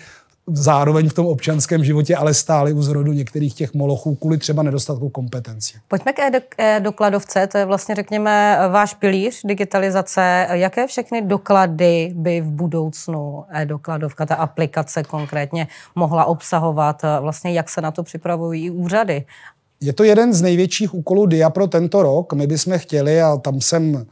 zároveň 0.51 1.09
v 1.09 1.13
tom 1.13 1.27
občanském 1.27 1.83
životě, 1.83 2.15
ale 2.15 2.33
stáli 2.33 2.73
u 2.73 2.81
zrodu 2.81 3.13
některých 3.13 3.53
těch 3.53 3.73
molochů 3.73 4.15
kvůli 4.15 4.37
třeba 4.37 4.63
nedostatku 4.63 5.09
kompetencí. 5.09 5.77
Pojďme 5.87 6.13
k 6.13 6.19
e-dokladovce, 6.57 7.47
to 7.47 7.57
je 7.57 7.65
vlastně, 7.65 7.95
řekněme, 7.95 8.59
váš 8.71 8.93
pilíř 8.93 9.41
digitalizace. 9.45 10.47
Jaké 10.51 10.87
všechny 10.87 11.21
doklady 11.21 12.11
by 12.15 12.41
v 12.41 12.49
budoucnu 12.49 13.43
e-dokladovka, 13.49 14.25
ta 14.25 14.35
aplikace 14.35 15.03
konkrétně, 15.03 15.67
mohla 15.95 16.25
obsahovat? 16.25 17.01
Vlastně 17.21 17.53
jak 17.53 17.69
se 17.69 17.81
na 17.81 17.91
to 17.91 18.03
připravují 18.03 18.71
úřady? 18.71 19.25
Je 19.81 19.93
to 19.93 20.03
jeden 20.03 20.33
z 20.33 20.41
největších 20.41 20.93
úkolů 20.93 21.25
DIA 21.25 21.49
pro 21.49 21.67
tento 21.67 22.03
rok. 22.03 22.33
My 22.33 22.47
bychom 22.47 22.77
chtěli, 22.77 23.21
a 23.21 23.37
tam 23.37 23.61
jsem 23.61 24.05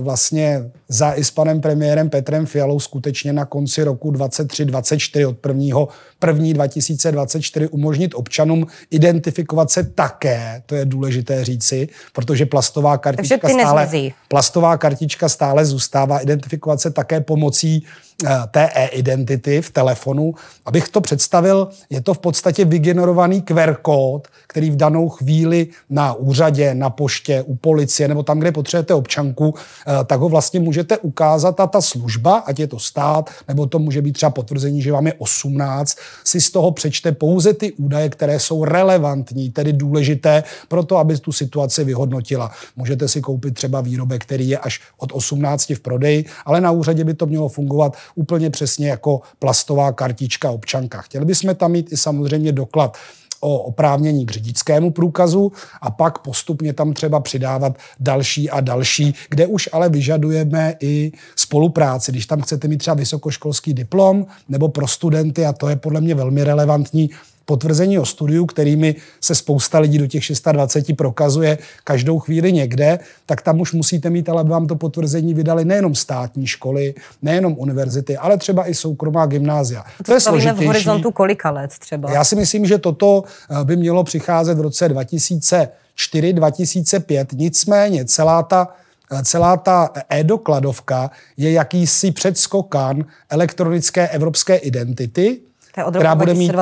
vlastně 0.00 0.70
za 0.88 1.12
i 1.12 1.24
s 1.24 1.30
panem 1.30 1.60
premiérem 1.60 2.10
Petrem 2.10 2.46
Fialou 2.46 2.80
skutečně 2.80 3.32
na 3.32 3.44
konci 3.44 3.82
roku 3.82 4.12
23-24 4.12 5.28
od 5.28 5.46
1. 5.46 5.86
1. 6.26 6.52
2024 6.52 7.68
umožnit 7.68 8.14
občanům 8.14 8.66
identifikovat 8.90 9.70
se 9.70 9.84
také, 9.84 10.62
to 10.66 10.74
je 10.74 10.84
důležité 10.84 11.44
říci, 11.44 11.88
protože 12.12 12.46
plastová 12.46 12.98
kartička, 12.98 13.48
stále, 13.48 13.88
plastová 14.28 14.76
kartička 14.76 15.28
stále 15.28 15.64
zůstává, 15.64 16.18
identifikovat 16.18 16.80
se 16.80 16.90
také 16.90 17.20
pomocí 17.20 17.82
Eh, 17.82 18.07
té 18.50 18.68
e-identity 18.74 19.62
v 19.62 19.70
telefonu. 19.70 20.34
Abych 20.66 20.88
to 20.88 21.00
představil, 21.00 21.68
je 21.90 22.00
to 22.00 22.14
v 22.14 22.18
podstatě 22.18 22.64
vygenerovaný 22.64 23.42
QR 23.42 23.74
kód, 23.82 24.28
který 24.46 24.70
v 24.70 24.76
danou 24.76 25.08
chvíli 25.08 25.66
na 25.90 26.14
úřadě, 26.14 26.74
na 26.74 26.90
poště, 26.90 27.42
u 27.42 27.54
policie 27.54 28.08
nebo 28.08 28.22
tam, 28.22 28.38
kde 28.38 28.52
potřebujete 28.52 28.94
občanku, 28.94 29.54
eh, 29.54 30.04
tak 30.04 30.20
ho 30.20 30.28
vlastně 30.28 30.60
můžete 30.60 30.98
ukázat 30.98 31.60
a 31.60 31.66
ta 31.66 31.80
služba, 31.80 32.36
ať 32.36 32.58
je 32.58 32.66
to 32.66 32.78
stát, 32.78 33.30
nebo 33.48 33.66
to 33.66 33.78
může 33.78 34.02
být 34.02 34.12
třeba 34.12 34.30
potvrzení, 34.30 34.82
že 34.82 34.92
vám 34.92 35.06
je 35.06 35.14
18, 35.18 35.98
si 36.24 36.40
z 36.40 36.50
toho 36.50 36.70
přečte 36.70 37.12
pouze 37.12 37.54
ty 37.54 37.72
údaje, 37.72 38.08
které 38.08 38.40
jsou 38.40 38.64
relevantní, 38.64 39.50
tedy 39.50 39.72
důležité 39.72 40.44
pro 40.68 40.82
to, 40.82 40.96
aby 40.96 41.18
tu 41.18 41.32
situaci 41.32 41.84
vyhodnotila. 41.84 42.50
Můžete 42.76 43.08
si 43.08 43.20
koupit 43.20 43.54
třeba 43.54 43.80
výrobek, 43.80 44.22
který 44.22 44.48
je 44.48 44.58
až 44.58 44.80
od 44.98 45.12
18 45.12 45.70
v 45.70 45.80
prodeji, 45.80 46.24
ale 46.46 46.60
na 46.60 46.70
úřadě 46.70 47.04
by 47.04 47.14
to 47.14 47.26
mělo 47.26 47.48
fungovat 47.48 47.96
úplně 48.14 48.50
přesně 48.50 48.88
jako 48.88 49.20
plastová 49.38 49.92
kartička 49.92 50.50
občanka. 50.50 51.02
Chtěli 51.02 51.24
bychom 51.24 51.54
tam 51.54 51.72
mít 51.72 51.92
i 51.92 51.96
samozřejmě 51.96 52.52
doklad 52.52 52.96
o 53.40 53.58
oprávnění 53.58 54.26
k 54.26 54.30
řidičskému 54.30 54.90
průkazu 54.90 55.52
a 55.80 55.90
pak 55.90 56.18
postupně 56.18 56.72
tam 56.72 56.92
třeba 56.92 57.20
přidávat 57.20 57.78
další 58.00 58.50
a 58.50 58.60
další, 58.60 59.14
kde 59.30 59.46
už 59.46 59.68
ale 59.72 59.88
vyžadujeme 59.88 60.74
i 60.80 61.12
spolupráci. 61.36 62.12
Když 62.12 62.26
tam 62.26 62.40
chcete 62.40 62.68
mít 62.68 62.78
třeba 62.78 62.94
vysokoškolský 62.94 63.74
diplom 63.74 64.26
nebo 64.48 64.68
pro 64.68 64.88
studenty, 64.88 65.46
a 65.46 65.52
to 65.52 65.68
je 65.68 65.76
podle 65.76 66.00
mě 66.00 66.14
velmi 66.14 66.44
relevantní, 66.44 67.10
potvrzení 67.48 67.98
o 67.98 68.04
studiu, 68.04 68.46
kterými 68.46 68.94
se 69.20 69.34
spousta 69.34 69.78
lidí 69.78 69.98
do 69.98 70.06
těch 70.06 70.22
26 70.52 70.96
prokazuje 70.96 71.58
každou 71.84 72.18
chvíli 72.18 72.52
někde, 72.52 72.98
tak 73.26 73.42
tam 73.42 73.60
už 73.60 73.72
musíte 73.72 74.10
mít, 74.10 74.28
ale 74.28 74.40
aby 74.40 74.50
vám 74.50 74.66
to 74.66 74.76
potvrzení 74.76 75.34
vydali 75.34 75.64
nejenom 75.64 75.94
státní 75.94 76.46
školy, 76.46 76.94
nejenom 77.22 77.54
univerzity, 77.58 78.16
ale 78.16 78.36
třeba 78.36 78.68
i 78.68 78.74
soukromá 78.74 79.26
gymnázia. 79.26 79.84
To, 79.98 80.04
to 80.04 80.14
je 80.14 80.20
složitější. 80.20 80.64
v 80.64 80.66
horizontu 80.66 81.10
kolika 81.10 81.50
let 81.50 81.70
třeba? 81.78 82.12
Já 82.12 82.24
si 82.24 82.36
myslím, 82.36 82.66
že 82.66 82.78
toto 82.78 83.24
eh, 83.24 83.64
by 83.64 83.76
mělo 83.76 84.04
přicházet 84.04 84.58
v 84.58 84.60
roce 84.60 84.88
2004, 84.88 86.32
2005. 86.32 87.32
Nicméně 87.32 88.04
celá 88.04 88.42
ta 88.42 88.68
eh, 89.12 89.24
celá 89.24 89.56
ta 89.56 89.90
e-dokladovka 90.08 91.10
je 91.36 91.52
jakýsi 91.52 92.12
předskokan 92.12 93.04
elektronické 93.30 94.08
evropské 94.08 94.56
identity, 94.56 95.47
která 95.90 96.14
bude, 96.14 96.34
mít, 96.34 96.52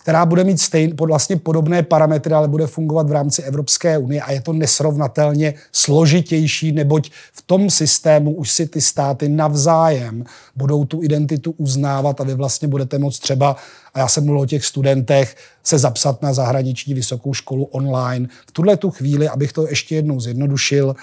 která 0.00 0.26
bude 0.26 0.44
mít 0.44 0.60
stejn, 0.60 0.96
vlastně 1.06 1.36
podobné 1.36 1.82
parametry, 1.82 2.34
ale 2.34 2.48
bude 2.48 2.66
fungovat 2.66 3.08
v 3.08 3.12
rámci 3.12 3.42
Evropské 3.42 3.98
unie 3.98 4.22
a 4.22 4.32
je 4.32 4.40
to 4.40 4.52
nesrovnatelně 4.52 5.54
složitější, 5.72 6.72
neboť 6.72 7.10
v 7.32 7.42
tom 7.42 7.70
systému 7.70 8.34
už 8.34 8.50
si 8.50 8.66
ty 8.66 8.80
státy 8.80 9.28
navzájem 9.28 10.24
budou 10.56 10.84
tu 10.84 11.02
identitu 11.02 11.54
uznávat 11.56 12.20
a 12.20 12.24
vy 12.24 12.34
vlastně 12.34 12.68
budete 12.68 12.98
moct 12.98 13.18
třeba, 13.18 13.56
a 13.94 13.98
já 13.98 14.08
jsem 14.08 14.24
mluvil 14.24 14.42
o 14.42 14.46
těch 14.46 14.64
studentech, 14.64 15.36
se 15.64 15.78
zapsat 15.78 16.22
na 16.22 16.32
zahraniční 16.32 16.94
vysokou 16.94 17.34
školu 17.34 17.64
online. 17.64 18.28
V 18.48 18.52
tuhle 18.52 18.76
tu 18.76 18.90
chvíli, 18.90 19.28
abych 19.28 19.52
to 19.52 19.68
ještě 19.68 19.94
jednou 19.94 20.20
zjednodušil, 20.20 20.96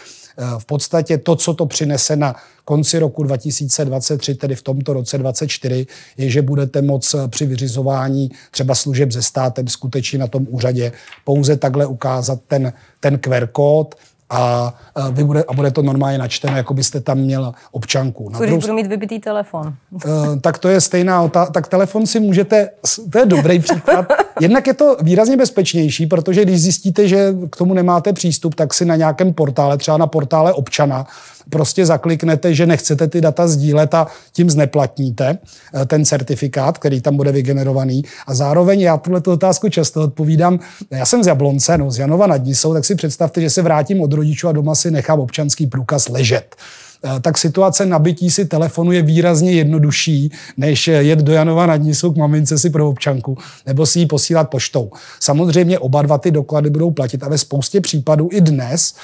v 0.57 0.65
podstatě 0.65 1.17
to, 1.17 1.35
co 1.35 1.53
to 1.53 1.65
přinese 1.65 2.15
na 2.15 2.35
konci 2.65 2.99
roku 2.99 3.23
2023, 3.23 4.35
tedy 4.35 4.55
v 4.55 4.61
tomto 4.61 4.93
roce 4.93 5.17
2024, 5.17 5.87
je, 6.17 6.29
že 6.29 6.41
budete 6.41 6.81
moc 6.81 7.13
eh, 7.13 7.27
při 7.27 7.45
vyřizování 7.45 8.31
třeba 8.51 8.75
služeb 8.75 9.11
ze 9.11 9.21
státem 9.21 9.67
skutečně 9.67 10.19
na 10.19 10.27
tom 10.27 10.47
úřadě 10.49 10.91
pouze 11.23 11.57
takhle 11.57 11.85
ukázat 11.85 12.39
ten, 12.47 12.73
ten 12.99 13.17
QR 13.17 13.47
kód, 13.47 13.95
a, 14.33 14.73
vy 15.11 15.23
bude, 15.23 15.43
a 15.43 15.53
bude 15.53 15.71
to 15.71 15.81
normálně 15.81 16.17
načteno, 16.17 16.57
jako 16.57 16.73
byste 16.73 17.01
tam 17.01 17.17
měl 17.17 17.53
občanku. 17.71 18.31
Co 18.37 18.43
když 18.43 18.57
budu 18.57 18.73
mít 18.73 18.87
vybitý 18.87 19.19
telefon? 19.19 19.73
Uh, 19.91 20.01
tak 20.41 20.57
to 20.57 20.69
je 20.69 20.81
stejná 20.81 21.21
otázka. 21.21 21.53
Tak 21.53 21.67
telefon 21.67 22.07
si 22.07 22.19
můžete, 22.19 22.69
to 23.09 23.19
je 23.19 23.25
dobrý 23.25 23.59
příklad. 23.59 24.05
Jednak 24.39 24.67
je 24.67 24.73
to 24.73 24.97
výrazně 25.01 25.37
bezpečnější, 25.37 26.05
protože 26.05 26.45
když 26.45 26.61
zjistíte, 26.61 27.07
že 27.07 27.33
k 27.49 27.55
tomu 27.55 27.73
nemáte 27.73 28.13
přístup, 28.13 28.55
tak 28.55 28.73
si 28.73 28.85
na 28.85 28.95
nějakém 28.95 29.33
portále, 29.33 29.77
třeba 29.77 29.97
na 29.97 30.07
portále 30.07 30.53
občana, 30.53 31.07
prostě 31.49 31.85
zakliknete, 31.85 32.53
že 32.53 32.65
nechcete 32.65 33.07
ty 33.07 33.21
data 33.21 33.47
sdílet 33.47 33.93
a 33.93 34.07
tím 34.31 34.49
zneplatníte 34.49 35.37
eh, 35.73 35.85
ten 35.85 36.05
certifikát, 36.05 36.77
který 36.77 37.01
tam 37.01 37.17
bude 37.17 37.31
vygenerovaný. 37.31 38.03
A 38.27 38.33
zároveň 38.33 38.81
já 38.81 38.97
tuhle 38.97 39.21
otázku 39.27 39.69
často 39.69 40.01
odpovídám, 40.01 40.59
já 40.91 41.05
jsem 41.05 41.23
z 41.23 41.27
Jablonce, 41.27 41.77
no, 41.77 41.91
z 41.91 41.99
Janova 41.99 42.27
nad 42.27 42.45
Nisou, 42.45 42.73
tak 42.73 42.85
si 42.85 42.95
představte, 42.95 43.41
že 43.41 43.49
se 43.49 43.61
vrátím 43.61 44.01
od 44.01 44.13
rodičů 44.23 44.47
a 44.47 44.51
doma 44.51 44.75
si 44.75 44.91
nechám 44.91 45.19
občanský 45.19 45.67
průkaz 45.67 46.09
ležet 46.09 46.55
eh, 46.55 47.19
tak 47.19 47.37
situace 47.37 47.85
nabití 47.85 48.31
si 48.31 48.45
telefonu 48.45 48.91
je 48.91 49.01
výrazně 49.01 49.51
jednodušší, 49.51 50.31
než 50.57 50.87
jet 50.87 51.19
do 51.19 51.33
Janova 51.33 51.65
nad 51.65 51.75
Nisou 51.75 52.11
k 52.11 52.17
mamince 52.17 52.57
si 52.59 52.69
pro 52.69 52.89
občanku, 52.89 53.37
nebo 53.67 53.85
si 53.85 53.99
ji 53.99 54.05
posílat 54.05 54.49
poštou. 54.49 54.91
Samozřejmě 55.19 55.79
oba 55.79 56.01
dva 56.01 56.17
ty 56.17 56.31
doklady 56.31 56.69
budou 56.69 56.91
platit 56.91 57.23
a 57.23 57.29
ve 57.29 57.37
spoustě 57.37 57.81
případů 57.81 58.29
i 58.31 58.41
dnes, 58.41 58.95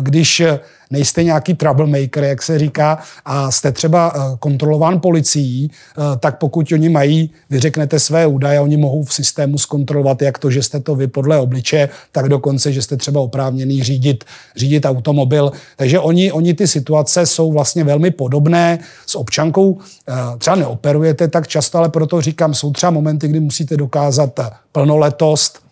když 0.00 0.42
nejste 0.90 1.24
nějaký 1.24 1.54
troublemaker, 1.54 2.24
jak 2.24 2.42
se 2.42 2.58
říká, 2.58 2.98
a 3.24 3.50
jste 3.50 3.72
třeba 3.72 4.12
eh, 4.14 4.36
kontrolován 4.38 5.00
policií, 5.00 5.70
eh, 5.70 6.02
tak 6.20 6.38
pokud 6.38 6.72
oni 6.72 6.88
mají, 6.88 7.30
vy 7.50 7.60
řeknete 7.60 7.98
své 7.98 8.26
údaje, 8.26 8.60
oni 8.60 8.76
mohou 8.76 9.04
v 9.04 9.14
systému 9.14 9.58
zkontrolovat, 9.58 10.22
jak 10.22 10.38
to, 10.38 10.50
že 10.50 10.62
jste 10.62 10.80
to 10.80 10.94
vy 10.94 11.06
podle 11.06 11.38
obliče, 11.38 11.88
tak 12.12 12.28
dokonce, 12.28 12.72
že 12.72 12.82
jste 12.82 12.96
třeba 12.96 13.20
oprávněný 13.20 13.82
řídit, 13.82 14.24
řídit 14.56 14.84
automobil. 14.84 15.52
Takže 15.76 16.00
oni, 16.00 16.32
oni 16.32 16.54
ty 16.54 16.66
situace 16.66 17.26
jsou 17.26 17.52
vlastně 17.52 17.84
velmi 17.84 18.10
podobné. 18.10 18.78
S 19.06 19.14
občankou 19.14 19.78
eh, 20.08 20.12
třeba 20.38 20.56
neoperujete 20.56 21.28
tak 21.28 21.48
často, 21.48 21.78
ale 21.78 21.88
proto 21.88 22.20
říkám, 22.20 22.54
jsou 22.54 22.72
třeba 22.72 22.90
momenty, 22.90 23.28
kdy 23.28 23.40
musíte 23.40 23.76
dokázat 23.76 24.40
plnoletost, 24.72 25.58
Eh, 25.58 25.67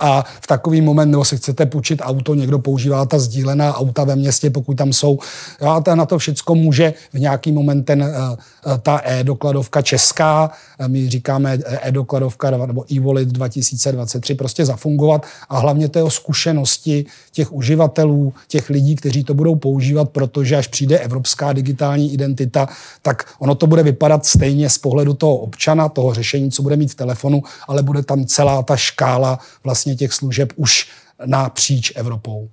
a 0.00 0.24
v 0.40 0.46
takový 0.46 0.80
moment, 0.80 1.10
nebo 1.10 1.24
si 1.24 1.36
chcete 1.36 1.66
půjčit 1.66 2.00
auto, 2.02 2.34
někdo 2.34 2.58
používá 2.58 3.06
ta 3.06 3.18
sdílená 3.18 3.76
auta 3.76 4.04
ve 4.04 4.16
městě, 4.16 4.50
pokud 4.50 4.74
tam 4.74 4.92
jsou. 4.92 5.18
A 5.60 5.94
na 5.94 6.06
to 6.06 6.18
všechno 6.18 6.54
může 6.54 6.94
v 7.12 7.18
nějaký 7.18 7.52
moment 7.52 7.82
ten, 7.82 8.02
eh, 8.02 8.08
eh, 8.08 8.59
ta 8.82 9.00
e-dokladovka 9.04 9.82
česká, 9.82 10.50
my 10.86 11.10
říkáme 11.10 11.58
e-dokladovka 11.82 12.50
nebo 12.50 12.92
e-wallet 12.92 13.28
2023, 13.28 14.34
prostě 14.34 14.64
zafungovat. 14.64 15.26
A 15.48 15.58
hlavně 15.58 15.88
o 16.02 16.10
zkušenosti 16.10 17.06
těch 17.32 17.52
uživatelů, 17.52 18.34
těch 18.48 18.70
lidí, 18.70 18.96
kteří 18.96 19.24
to 19.24 19.34
budou 19.34 19.56
používat, 19.56 20.10
protože 20.10 20.56
až 20.56 20.66
přijde 20.66 20.98
evropská 20.98 21.52
digitální 21.52 22.12
identita, 22.12 22.68
tak 23.02 23.24
ono 23.38 23.54
to 23.54 23.66
bude 23.66 23.82
vypadat 23.82 24.26
stejně 24.26 24.70
z 24.70 24.78
pohledu 24.78 25.14
toho 25.14 25.36
občana, 25.36 25.88
toho 25.88 26.14
řešení, 26.14 26.50
co 26.50 26.62
bude 26.62 26.76
mít 26.76 26.92
v 26.92 26.94
telefonu, 26.94 27.42
ale 27.68 27.82
bude 27.82 28.02
tam 28.02 28.26
celá 28.26 28.62
ta 28.62 28.76
škála 28.76 29.38
vlastně 29.64 29.96
těch 29.96 30.12
služeb 30.12 30.52
už 30.56 30.88
napříč 31.26 31.92
Evropou. 31.96 32.48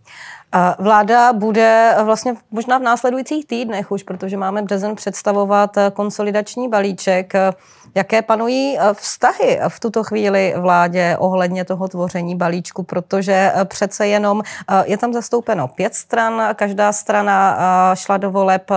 Vláda 0.79 1.33
bude 1.33 1.95
vlastně 2.03 2.35
možná 2.51 2.77
v 2.77 2.81
následujících 2.81 3.47
týdnech 3.47 3.91
už, 3.91 4.03
protože 4.03 4.37
máme 4.37 4.61
březen 4.61 4.95
představovat 4.95 5.75
konsolidační 5.93 6.69
balíček. 6.69 7.33
Jaké 7.95 8.21
panují 8.21 8.77
vztahy 8.93 9.59
v 9.67 9.79
tuto 9.79 10.03
chvíli 10.03 10.53
vládě 10.57 11.15
ohledně 11.19 11.65
toho 11.65 11.87
tvoření 11.87 12.35
balíčku, 12.35 12.83
protože 12.83 13.53
přece 13.63 14.07
jenom 14.07 14.41
je 14.85 14.97
tam 14.97 15.13
zastoupeno 15.13 15.67
pět 15.67 15.95
stran, 15.95 16.55
každá 16.55 16.93
strana 16.93 17.57
šla 17.95 18.17
do 18.17 18.31
voleb 18.31 18.71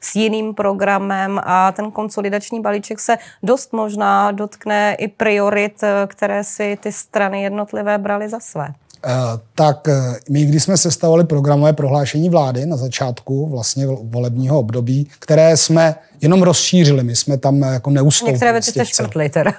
s 0.00 0.16
jiným 0.16 0.54
programem 0.54 1.40
a 1.44 1.72
ten 1.72 1.90
konsolidační 1.90 2.60
balíček 2.60 3.00
se 3.00 3.18
dost 3.42 3.72
možná 3.72 4.32
dotkne 4.32 4.94
i 4.94 5.08
priorit, 5.08 5.80
které 6.06 6.44
si 6.44 6.78
ty 6.80 6.92
strany 6.92 7.42
jednotlivé 7.42 7.98
brali 7.98 8.28
za 8.28 8.40
své. 8.40 8.68
Eh, 9.08 9.12
tak 9.54 9.88
eh, 9.88 10.16
my, 10.30 10.44
když 10.44 10.62
jsme 10.62 10.76
sestavovali 10.76 11.24
programové 11.24 11.72
prohlášení 11.72 12.30
vlády 12.30 12.66
na 12.66 12.76
začátku 12.76 13.48
vlastně 13.48 13.86
volebního 13.86 14.58
období, 14.58 15.08
které 15.18 15.56
jsme 15.56 15.94
jenom 16.20 16.42
rozšířili, 16.42 17.04
my 17.04 17.16
jsme 17.16 17.38
tam 17.38 17.64
eh, 17.64 17.72
jako 17.72 17.90
neustoupili. 17.90 18.32
Některé 18.32 18.52
věci 18.52 18.70
jste 18.70 18.86
škrtli 18.86 19.28
teda. 19.28 19.52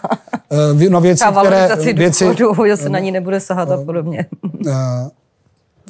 no 0.90 1.02
věci, 1.02 1.24
které... 1.40 1.94
Věci, 1.94 2.36
důchodu, 2.36 2.70
že 2.70 2.78
se 2.78 2.90
na 2.90 3.00
ní 3.00 3.12
nebude 3.12 3.40
sahat 3.40 3.72
a 3.72 3.78
podobně 3.78 4.26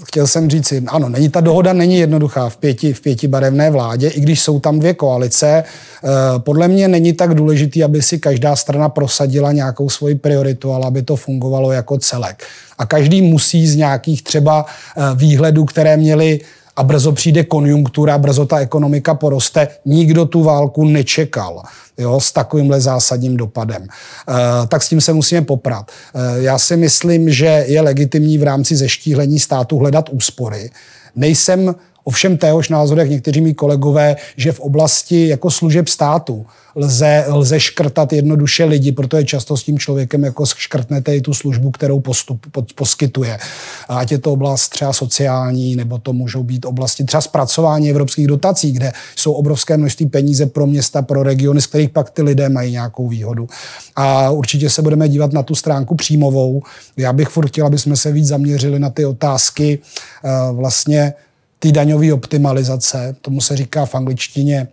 chtěl 0.06 0.28
jsem 0.28 0.50
říct, 0.50 0.74
ano, 0.88 1.10
není 1.10 1.30
ta 1.30 1.42
dohoda 1.42 1.74
není 1.74 1.98
jednoduchá 1.98 2.50
v 2.50 2.58
pěti, 2.58 2.94
v 2.94 3.02
pěti 3.02 3.28
barevné 3.28 3.72
vládě, 3.72 4.08
i 4.08 4.20
když 4.20 4.42
jsou 4.42 4.60
tam 4.60 4.80
dvě 4.80 4.94
koalice. 4.94 5.48
Eh, 5.58 6.08
podle 6.38 6.68
mě 6.68 6.88
není 6.88 7.14
tak 7.14 7.34
důležitý, 7.34 7.84
aby 7.84 8.02
si 8.02 8.20
každá 8.20 8.56
strana 8.56 8.90
prosadila 8.90 9.52
nějakou 9.52 9.90
svoji 9.90 10.16
prioritu, 10.16 10.72
ale 10.72 10.88
aby 10.88 11.02
to 11.02 11.16
fungovalo 11.16 11.72
jako 11.72 11.98
celek. 11.98 12.44
A 12.78 12.86
každý 12.86 13.22
musí 13.22 13.68
z 13.68 13.76
nějakých 13.76 14.24
třeba 14.24 14.66
eh, 14.66 15.02
výhledů, 15.16 15.66
které 15.66 15.98
měli 15.98 16.40
a 16.78 16.84
brzo 16.84 17.12
přijde 17.12 17.44
konjunktura, 17.44 18.18
brzo 18.18 18.46
ta 18.46 18.60
ekonomika 18.60 19.14
poroste. 19.14 19.68
Nikdo 19.86 20.26
tu 20.26 20.44
válku 20.44 20.86
nečekal 20.86 21.64
jo, 21.98 22.20
s 22.20 22.32
takovýmhle 22.32 22.82
zásadním 22.82 23.38
dopadem. 23.38 23.84
E, 23.84 24.68
tak 24.68 24.84
s 24.84 24.90
tím 24.90 25.02
se 25.02 25.14
musíme 25.14 25.42
poprat. 25.42 25.92
E, 25.92 26.42
já 26.42 26.58
si 26.58 26.78
myslím, 26.78 27.30
že 27.30 27.66
je 27.68 27.82
legitimní 27.82 28.38
v 28.38 28.44
rámci 28.44 28.76
zeštíhlení 28.76 29.40
státu 29.40 29.78
hledat 29.78 30.10
úspory. 30.10 30.70
Nejsem 31.16 31.76
ovšem 32.08 32.38
téhož 32.38 32.70
názoru, 32.70 33.00
jak 33.00 33.10
někteří 33.10 33.42
mý 33.42 33.54
kolegové, 33.54 34.16
že 34.38 34.52
v 34.52 34.60
oblasti 34.60 35.28
jako 35.28 35.52
služeb 35.52 35.88
státu 35.88 36.46
lze, 36.76 37.26
lze 37.28 37.60
škrtat 37.60 38.14
jednoduše 38.14 38.64
lidi, 38.66 38.92
protože 38.92 39.24
často 39.24 39.58
s 39.58 39.64
tím 39.64 39.80
člověkem 39.80 40.24
jako 40.24 40.46
škrtnete 40.46 41.16
i 41.16 41.22
tu 41.22 41.34
službu, 41.34 41.72
kterou 41.72 42.00
postup, 42.00 42.46
pod, 42.52 42.74
poskytuje. 42.74 43.38
Ať 43.90 44.12
je 44.12 44.18
to 44.18 44.32
oblast 44.32 44.70
třeba 44.70 44.94
sociální, 44.94 45.76
nebo 45.76 45.98
to 45.98 46.14
můžou 46.14 46.44
být 46.44 46.66
oblasti 46.66 47.04
třeba 47.04 47.22
zpracování 47.22 47.90
evropských 47.90 48.28
dotací, 48.28 48.72
kde 48.72 48.92
jsou 49.16 49.32
obrovské 49.32 49.78
množství 49.78 50.06
peníze 50.06 50.46
pro 50.46 50.68
města, 50.68 51.02
pro 51.02 51.24
regiony, 51.24 51.62
z 51.62 51.68
kterých 51.68 51.90
pak 51.90 52.10
ty 52.10 52.22
lidé 52.22 52.50
mají 52.50 52.72
nějakou 52.72 53.08
výhodu. 53.08 53.48
A 53.96 54.30
určitě 54.30 54.70
se 54.70 54.82
budeme 54.82 55.10
dívat 55.10 55.34
na 55.34 55.44
tu 55.44 55.56
stránku 55.56 55.96
příjmovou. 55.96 56.62
Já 56.98 57.14
bych 57.14 57.28
furt 57.28 57.48
chtěl, 57.48 57.66
aby 57.66 57.78
jsme 57.78 57.96
se 57.96 58.12
víc 58.12 58.28
zaměřili 58.28 58.80
na 58.80 58.90
ty 58.90 59.06
otázky 59.06 59.80
eh, 60.24 60.30
vlastně 60.52 61.14
ty 61.60 61.72
daňové 61.72 62.14
optimalizace, 62.14 63.16
tomu 63.22 63.42
se 63.42 63.58
říká 63.58 63.86
v 63.86 63.96
angličtině 63.96 64.68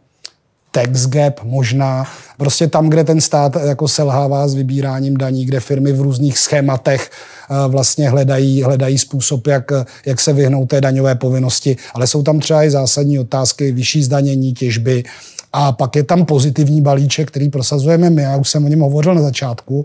tax 0.70 1.06
gap 1.06 1.40
možná, 1.42 2.06
prostě 2.36 2.66
tam, 2.66 2.90
kde 2.90 3.04
ten 3.04 3.20
stát 3.20 3.56
jako 3.66 3.88
selhává 3.88 4.48
s 4.48 4.54
vybíráním 4.54 5.16
daní, 5.16 5.44
kde 5.44 5.60
firmy 5.60 5.92
v 5.92 6.00
různých 6.00 6.38
schématech 6.38 7.10
eh, 7.10 7.68
vlastně 7.68 8.10
hledají, 8.10 8.62
hledají 8.62 8.98
způsob, 8.98 9.46
jak, 9.46 9.64
jak 10.06 10.20
se 10.20 10.32
vyhnout 10.32 10.66
té 10.66 10.80
daňové 10.80 11.14
povinnosti, 11.14 11.76
ale 11.94 12.06
jsou 12.06 12.22
tam 12.22 12.40
třeba 12.40 12.64
i 12.64 12.70
zásadní 12.70 13.18
otázky, 13.18 13.72
vyšší 13.72 14.02
zdanění 14.02 14.52
těžby, 14.52 15.04
a 15.56 15.72
pak 15.72 15.96
je 15.96 16.02
tam 16.02 16.24
pozitivní 16.24 16.82
balíček, 16.82 17.28
který 17.28 17.48
prosazujeme 17.48 18.10
my, 18.10 18.22
já 18.22 18.36
už 18.36 18.48
jsem 18.48 18.64
o 18.64 18.68
něm 18.68 18.80
hovořil 18.80 19.14
na 19.14 19.22
začátku. 19.22 19.84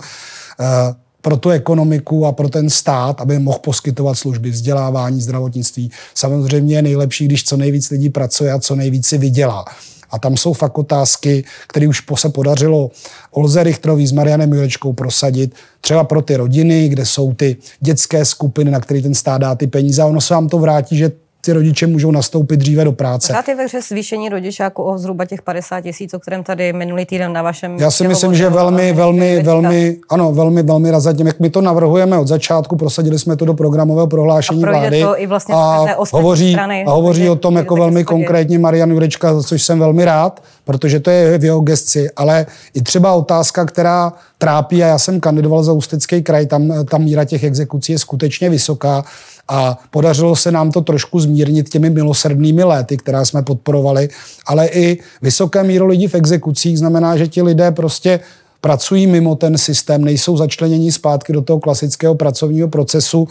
Pro 1.21 1.37
tu 1.37 1.49
ekonomiku 1.49 2.25
a 2.25 2.31
pro 2.31 2.49
ten 2.49 2.69
stát, 2.69 3.21
aby 3.21 3.39
mohl 3.39 3.59
poskytovat 3.59 4.15
služby, 4.15 4.49
vzdělávání, 4.49 5.21
zdravotnictví. 5.21 5.91
Samozřejmě 6.15 6.75
je 6.75 6.81
nejlepší, 6.81 7.25
když 7.25 7.43
co 7.43 7.57
nejvíc 7.57 7.89
lidí 7.89 8.09
pracuje 8.09 8.51
a 8.51 8.59
co 8.59 8.75
nejvíc 8.75 9.07
si 9.07 9.17
vydělá. 9.17 9.65
A 10.11 10.19
tam 10.19 10.37
jsou 10.37 10.53
fakt 10.53 10.77
otázky, 10.77 11.43
které 11.67 11.87
už 11.87 12.03
se 12.15 12.29
podařilo 12.29 12.91
Olze 13.31 13.63
Richterový 13.63 14.07
s 14.07 14.11
Marianem 14.11 14.53
Jurečkou 14.53 14.93
prosadit, 14.93 15.55
třeba 15.81 16.03
pro 16.03 16.21
ty 16.21 16.35
rodiny, 16.35 16.89
kde 16.89 17.05
jsou 17.05 17.33
ty 17.33 17.57
dětské 17.79 18.25
skupiny, 18.25 18.71
na 18.71 18.79
které 18.79 19.01
ten 19.01 19.15
stát 19.15 19.41
dá 19.41 19.55
ty 19.55 19.67
peníze 19.67 20.01
a 20.01 20.05
ono 20.05 20.21
se 20.21 20.33
vám 20.33 20.49
to 20.49 20.57
vrátí, 20.59 20.97
že 20.97 21.11
ty 21.41 21.53
rodiče 21.53 21.87
můžou 21.87 22.11
nastoupit 22.11 22.57
dříve 22.57 22.83
do 22.83 22.91
práce. 22.91 23.33
Máte 23.33 23.55
ve 23.55 23.63
hře 23.63 23.81
zvýšení 23.81 24.29
rodičáku 24.29 24.83
o 24.83 24.97
zhruba 24.97 25.25
těch 25.25 25.41
50 25.41 25.81
tisíc, 25.81 26.13
o 26.13 26.19
kterém 26.19 26.43
tady 26.43 26.73
minulý 26.73 27.05
týden 27.05 27.33
na 27.33 27.41
vašem... 27.41 27.77
Já 27.79 27.91
si 27.91 28.07
myslím, 28.07 28.35
že 28.35 28.49
velmi, 28.49 28.93
velmi, 28.93 29.43
velmi, 29.43 29.97
ano, 30.09 30.31
velmi, 30.31 30.63
velmi 30.63 30.91
razatně, 30.91 31.23
jak 31.27 31.39
my 31.39 31.49
to 31.49 31.61
navrhujeme 31.61 32.17
od 32.17 32.27
začátku, 32.27 32.75
prosadili 32.75 33.19
jsme 33.19 33.35
to 33.35 33.45
do 33.45 33.53
programového 33.53 34.07
prohlášení 34.07 34.63
a 34.63 34.69
vlády 34.69 35.01
to 35.01 35.21
i 35.21 35.27
vlastně 35.27 35.55
a 35.55 35.85
hovoří, 36.11 36.51
strany, 36.51 36.85
a 36.87 36.91
hovoří 36.91 37.29
o 37.29 37.35
tom 37.35 37.55
jako 37.55 37.75
velmi 37.75 38.03
konkrétně 38.03 38.59
Marian 38.59 38.91
Jurečka, 38.91 39.33
za 39.33 39.43
což 39.43 39.63
jsem 39.63 39.79
velmi 39.79 40.05
rád, 40.05 40.43
protože 40.63 40.99
to 40.99 41.09
je 41.09 41.37
v 41.37 41.43
jeho 41.43 41.59
gesci, 41.59 42.09
ale 42.15 42.45
i 42.73 42.81
třeba 42.81 43.13
otázka, 43.13 43.65
která 43.65 44.13
trápí, 44.39 44.83
a 44.83 44.87
já 44.87 44.97
jsem 44.97 45.19
kandidoval 45.19 45.63
za 45.63 45.73
Ústecký 45.73 46.23
kraj, 46.23 46.45
tam 46.45 46.85
ta 46.85 46.97
míra 46.97 47.25
těch 47.25 47.43
exekucí 47.43 47.91
je 47.91 47.99
skutečně 47.99 48.49
vysoká 48.49 49.03
a 49.47 49.79
podařilo 49.91 50.35
se 50.35 50.51
nám 50.51 50.71
to 50.71 50.81
trošku 50.81 51.19
zmírnit 51.19 51.69
těmi 51.69 51.89
milosrdnými 51.89 52.63
léty, 52.63 52.97
která 52.97 53.25
jsme 53.25 53.43
podporovali, 53.43 54.09
ale 54.45 54.67
i 54.67 54.97
vysoké 55.21 55.63
míro 55.63 55.87
lidí 55.87 56.07
v 56.07 56.15
exekucích 56.15 56.79
znamená, 56.79 57.17
že 57.17 57.27
ti 57.27 57.41
lidé 57.41 57.71
prostě 57.71 58.19
pracují 58.61 59.07
mimo 59.07 59.35
ten 59.35 59.57
systém, 59.57 60.05
nejsou 60.05 60.37
začleněni 60.37 60.91
zpátky 60.91 61.33
do 61.33 61.41
toho 61.41 61.59
klasického 61.59 62.15
pracovního 62.15 62.67
procesu, 62.67 63.27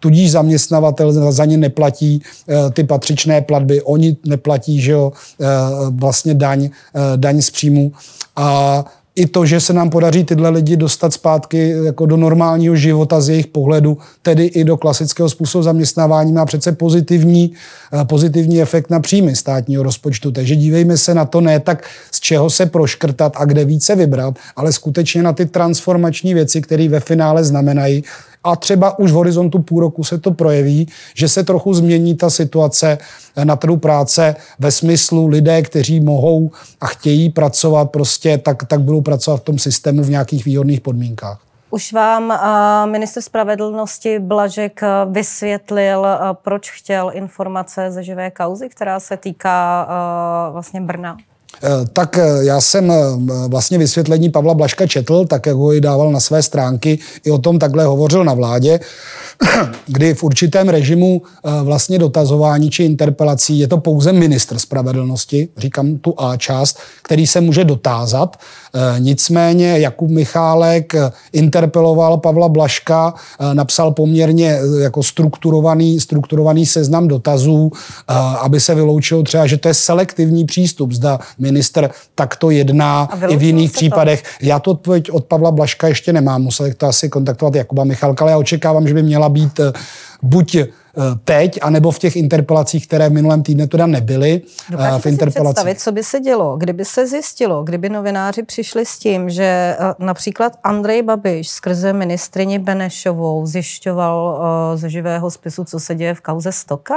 tudíž 0.00 0.30
zaměstnavatel 0.30 1.32
za 1.32 1.44
ně 1.44 1.56
neplatí 1.56 2.22
eh, 2.48 2.70
ty 2.70 2.84
patřičné 2.84 3.42
platby, 3.42 3.82
oni 3.82 4.16
neplatí 4.26 4.80
že 4.80 4.92
jo, 4.92 5.12
eh, 5.40 5.46
vlastně 5.90 6.34
daň, 6.34 6.64
eh, 6.64 7.00
daň 7.16 7.42
z 7.42 7.50
příjmu. 7.50 7.92
A 8.36 8.84
i 9.16 9.26
to, 9.26 9.46
že 9.46 9.60
se 9.60 9.72
nám 9.72 9.90
podaří 9.90 10.24
tyhle 10.24 10.50
lidi 10.50 10.76
dostat 10.76 11.12
zpátky 11.12 11.74
jako 11.84 12.06
do 12.06 12.16
normálního 12.16 12.76
života 12.76 13.20
z 13.20 13.28
jejich 13.28 13.46
pohledu, 13.46 13.98
tedy 14.22 14.44
i 14.44 14.64
do 14.64 14.76
klasického 14.76 15.28
způsobu 15.28 15.62
zaměstnávání, 15.62 16.32
má 16.32 16.46
přece 16.46 16.72
pozitivní, 16.72 17.52
eh, 17.92 18.04
pozitivní 18.04 18.62
efekt 18.62 18.90
na 18.90 19.00
příjmy 19.00 19.36
státního 19.36 19.82
rozpočtu. 19.82 20.32
Takže 20.32 20.56
dívejme 20.56 20.96
se 20.96 21.14
na 21.14 21.24
to 21.24 21.40
ne 21.40 21.60
tak, 21.60 21.84
z 22.12 22.20
čeho 22.20 22.50
se 22.50 22.66
proškrtat 22.66 23.32
a 23.36 23.44
kde 23.44 23.64
více 23.64 23.96
vybrat, 23.96 24.34
ale 24.56 24.72
skutečně 24.72 25.22
na 25.22 25.32
ty 25.32 25.46
transformační 25.46 26.34
věci, 26.34 26.62
které 26.62 26.88
ve 26.88 27.00
finále 27.00 27.44
znamenají, 27.44 28.04
a 28.46 28.56
třeba 28.56 28.98
už 28.98 29.12
v 29.12 29.14
horizontu 29.14 29.58
půl 29.58 29.80
roku 29.80 30.04
se 30.04 30.18
to 30.18 30.30
projeví, 30.30 30.88
že 31.14 31.28
se 31.28 31.44
trochu 31.44 31.74
změní 31.74 32.14
ta 32.14 32.30
situace 32.30 32.98
na 33.44 33.56
trhu 33.56 33.76
práce 33.76 34.36
ve 34.58 34.70
smyslu 34.70 35.26
lidé, 35.26 35.62
kteří 35.62 36.00
mohou 36.00 36.50
a 36.80 36.86
chtějí 36.86 37.30
pracovat 37.30 37.90
prostě, 37.90 38.38
tak, 38.38 38.64
tak 38.64 38.80
budou 38.80 39.00
pracovat 39.00 39.36
v 39.36 39.44
tom 39.44 39.58
systému 39.58 40.02
v 40.02 40.10
nějakých 40.10 40.44
výhodných 40.44 40.80
podmínkách. 40.80 41.40
Už 41.70 41.92
vám 41.92 42.28
uh, 42.30 42.90
minister 42.90 43.22
spravedlnosti 43.22 44.18
Blažek 44.18 44.80
uh, 44.82 45.12
vysvětlil, 45.12 46.06
proč 46.32 46.70
chtěl 46.70 47.10
informace 47.14 47.90
ze 47.90 48.02
živé 48.02 48.30
kauzy, 48.30 48.68
která 48.68 49.00
se 49.00 49.16
týká 49.16 49.88
vlastně 50.52 50.80
Brna? 50.80 51.16
Eh, 51.62 51.68
tak 51.92 52.18
eh, 52.18 52.44
já 52.44 52.60
jsem 52.60 52.90
eh, 52.90 52.94
vlastně 53.48 53.78
vysvětlení 53.78 54.30
Pavla 54.30 54.54
Blaška 54.54 54.86
četl, 54.86 55.24
tak 55.24 55.46
jak 55.46 55.56
ho 55.56 55.74
i 55.74 55.80
dával 55.80 56.12
na 56.12 56.20
své 56.20 56.42
stránky, 56.42 56.98
i 57.24 57.30
o 57.30 57.38
tom 57.38 57.58
takhle 57.58 57.84
hovořil 57.84 58.24
na 58.24 58.34
vládě, 58.34 58.80
kdy 59.86 60.14
v 60.14 60.24
určitém 60.24 60.68
režimu 60.68 61.22
vlastně 61.62 61.98
dotazování 61.98 62.70
či 62.70 62.84
interpelací 62.84 63.58
je 63.58 63.68
to 63.68 63.78
pouze 63.78 64.12
ministr 64.12 64.58
spravedlnosti, 64.58 65.48
říkám 65.56 65.98
tu 65.98 66.14
A 66.16 66.36
část, 66.36 66.78
který 67.02 67.26
se 67.26 67.40
může 67.40 67.64
dotázat. 67.64 68.36
Nicméně 68.98 69.78
Jakub 69.78 70.10
Michálek 70.10 70.94
interpeloval 71.32 72.18
Pavla 72.18 72.48
Blaška, 72.48 73.14
napsal 73.52 73.92
poměrně 73.92 74.58
jako 74.82 75.02
strukturovaný, 75.02 76.00
strukturovaný 76.00 76.66
seznam 76.66 77.08
dotazů, 77.08 77.72
aby 78.40 78.60
se 78.60 78.74
vyloučilo 78.74 79.22
třeba, 79.22 79.46
že 79.46 79.56
to 79.56 79.68
je 79.68 79.74
selektivní 79.74 80.44
přístup. 80.44 80.92
Zda 80.92 81.18
minister 81.46 81.90
takto 82.14 82.50
jedná 82.50 83.08
i 83.28 83.36
v 83.36 83.42
jiných 83.42 83.72
případech. 83.72 84.22
To? 84.22 84.46
Já 84.46 84.58
to 84.58 84.70
odpověď 84.70 85.10
od 85.10 85.24
Pavla 85.24 85.50
Blaška 85.50 85.88
ještě 85.88 86.12
nemám, 86.12 86.42
musel 86.42 86.66
to 86.76 86.86
asi 86.86 87.08
kontaktovat 87.08 87.54
Jakuba 87.54 87.84
Michalka, 87.84 88.24
ale 88.24 88.32
já 88.32 88.38
očekávám, 88.38 88.88
že 88.88 88.94
by 88.94 89.02
měla 89.02 89.28
být 89.28 89.60
eh, 89.60 89.72
buď 90.22 90.54
eh, 90.54 90.66
teď, 91.24 91.58
anebo 91.62 91.90
v 91.90 91.98
těch 91.98 92.16
interpelacích, 92.16 92.86
které 92.86 93.08
v 93.08 93.12
minulém 93.12 93.42
týdnu 93.42 93.66
teda 93.66 93.86
nebyly. 93.86 94.42
Eh, 94.44 94.72
Dokážete 94.72 95.00
v 95.02 95.06
interpelacích. 95.06 95.48
si 95.48 95.54
představit, 95.54 95.80
co 95.80 95.92
by 95.92 96.02
se 96.04 96.20
dělo, 96.20 96.56
kdyby 96.56 96.84
se 96.84 97.06
zjistilo, 97.06 97.64
kdyby 97.64 97.88
novináři 97.88 98.42
přišli 98.42 98.86
s 98.86 98.98
tím, 98.98 99.30
že 99.30 99.76
například 99.98 100.52
Andrej 100.64 101.02
Babiš 101.02 101.48
skrze 101.48 101.92
ministrině 101.92 102.58
Benešovou 102.58 103.46
zjišťoval 103.46 104.40
ze 104.74 104.90
živého 104.90 105.30
spisu, 105.30 105.64
co 105.64 105.80
se 105.80 105.94
děje 105.94 106.14
v 106.14 106.20
kauze 106.20 106.52
Stoka? 106.52 106.94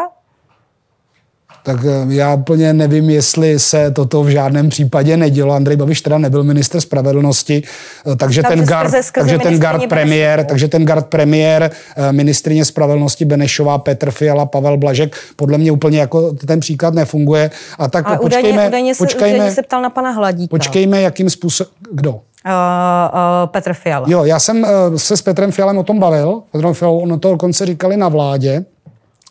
Tak 1.64 1.80
eh, 1.86 2.14
já 2.14 2.34
úplně 2.34 2.74
nevím, 2.74 3.10
jestli 3.10 3.60
se 3.60 3.92
toto 3.92 4.24
v 4.24 4.30
žádném 4.30 4.70
případě 4.70 5.18
nedělo. 5.18 5.54
Andrej 5.54 5.78
Babiš 5.78 6.02
teda 6.02 6.18
nebyl 6.18 6.44
minister 6.44 6.82
spravedlnosti, 6.82 7.64
eh, 8.12 8.16
takže 8.16 8.44
ten 8.44 8.66
guard, 8.66 8.94
takže 9.14 9.38
ten 9.38 9.60
guard 9.60 9.90
premiér, 9.90 10.46
takže 10.46 10.68
ten 10.68 10.86
guard 10.86 11.06
premiér, 11.06 11.72
ministrině 12.12 12.66
spravedlnosti 12.66 13.26
Benešová, 13.26 13.78
Petr 13.78 14.12
Fiala, 14.12 14.46
Pavel 14.46 14.78
Blažek, 14.78 15.16
podle 15.36 15.58
mě 15.58 15.72
úplně 15.72 16.00
jako 16.00 16.32
ten 16.32 16.60
příklad 16.60 16.94
nefunguje. 16.94 17.52
A 17.80 17.88
tak 17.88 18.08
Ale 18.08 18.18
počkejme, 18.18 18.50
údajně, 18.50 18.68
údajně 18.68 18.96
se, 18.96 19.04
počkejme, 19.04 19.36
údajně 19.36 19.56
se 19.56 19.62
ptal 19.62 19.82
na 19.82 19.90
pana 19.90 20.12
Hladíka. 20.12 20.50
Počkejme, 20.50 21.02
jakým 21.02 21.30
způsobem, 21.30 21.74
kdo? 21.92 22.12
Uh, 22.46 22.52
uh, 22.52 23.50
Petr 23.52 23.74
Fiala. 23.74 24.06
Jo, 24.10 24.24
já 24.24 24.40
jsem 24.40 24.64
uh, 24.64 24.70
se 24.96 25.18
s 25.18 25.22
Petrem 25.22 25.52
Fialem 25.52 25.78
o 25.78 25.84
tom 25.84 26.00
bavil. 26.00 26.42
Petrem 26.52 26.74
Fialou, 26.74 27.00
ono 27.00 27.20
to 27.20 27.32
dokonce 27.32 27.66
říkali 27.66 27.98
na 27.98 28.10
vládě. 28.10 28.66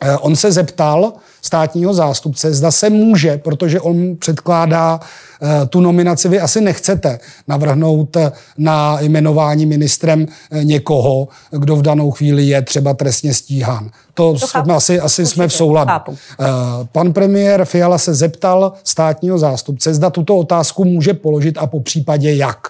Uh, 0.05 0.17
on 0.21 0.35
se 0.35 0.51
zeptal, 0.51 1.13
státního 1.41 1.93
zástupce, 1.93 2.53
zda 2.53 2.71
se 2.71 2.89
může, 2.89 3.37
protože 3.37 3.81
on 3.81 4.15
předkládá 4.15 4.99
eh, 5.41 5.65
tu 5.65 5.81
nominaci, 5.81 6.29
vy 6.29 6.39
asi 6.39 6.61
nechcete 6.61 7.19
navrhnout 7.47 8.15
eh, 8.15 8.31
na 8.57 8.97
jmenování 9.01 9.65
ministrem 9.65 10.25
eh, 10.51 10.63
někoho, 10.63 11.27
kdo 11.51 11.75
v 11.75 11.81
danou 11.81 12.11
chvíli 12.11 12.43
je 12.43 12.61
třeba 12.61 12.93
trestně 12.93 13.33
stíhán. 13.33 13.89
To, 14.13 14.33
to 14.33 14.47
jsme 14.47 14.73
asi, 14.75 14.99
asi 14.99 15.25
jsme 15.25 15.47
v 15.47 15.53
souladu. 15.53 15.89
Chápu. 15.89 16.17
Pan 16.91 17.13
premiér 17.13 17.65
Fiala 17.65 17.97
se 17.97 18.13
zeptal 18.13 18.73
státního 18.83 19.37
zástupce, 19.37 19.93
zda 19.93 20.09
tuto 20.09 20.37
otázku 20.37 20.85
může 20.85 21.13
položit 21.13 21.57
a 21.57 21.67
po 21.67 21.79
případě 21.79 22.35
jak. 22.35 22.67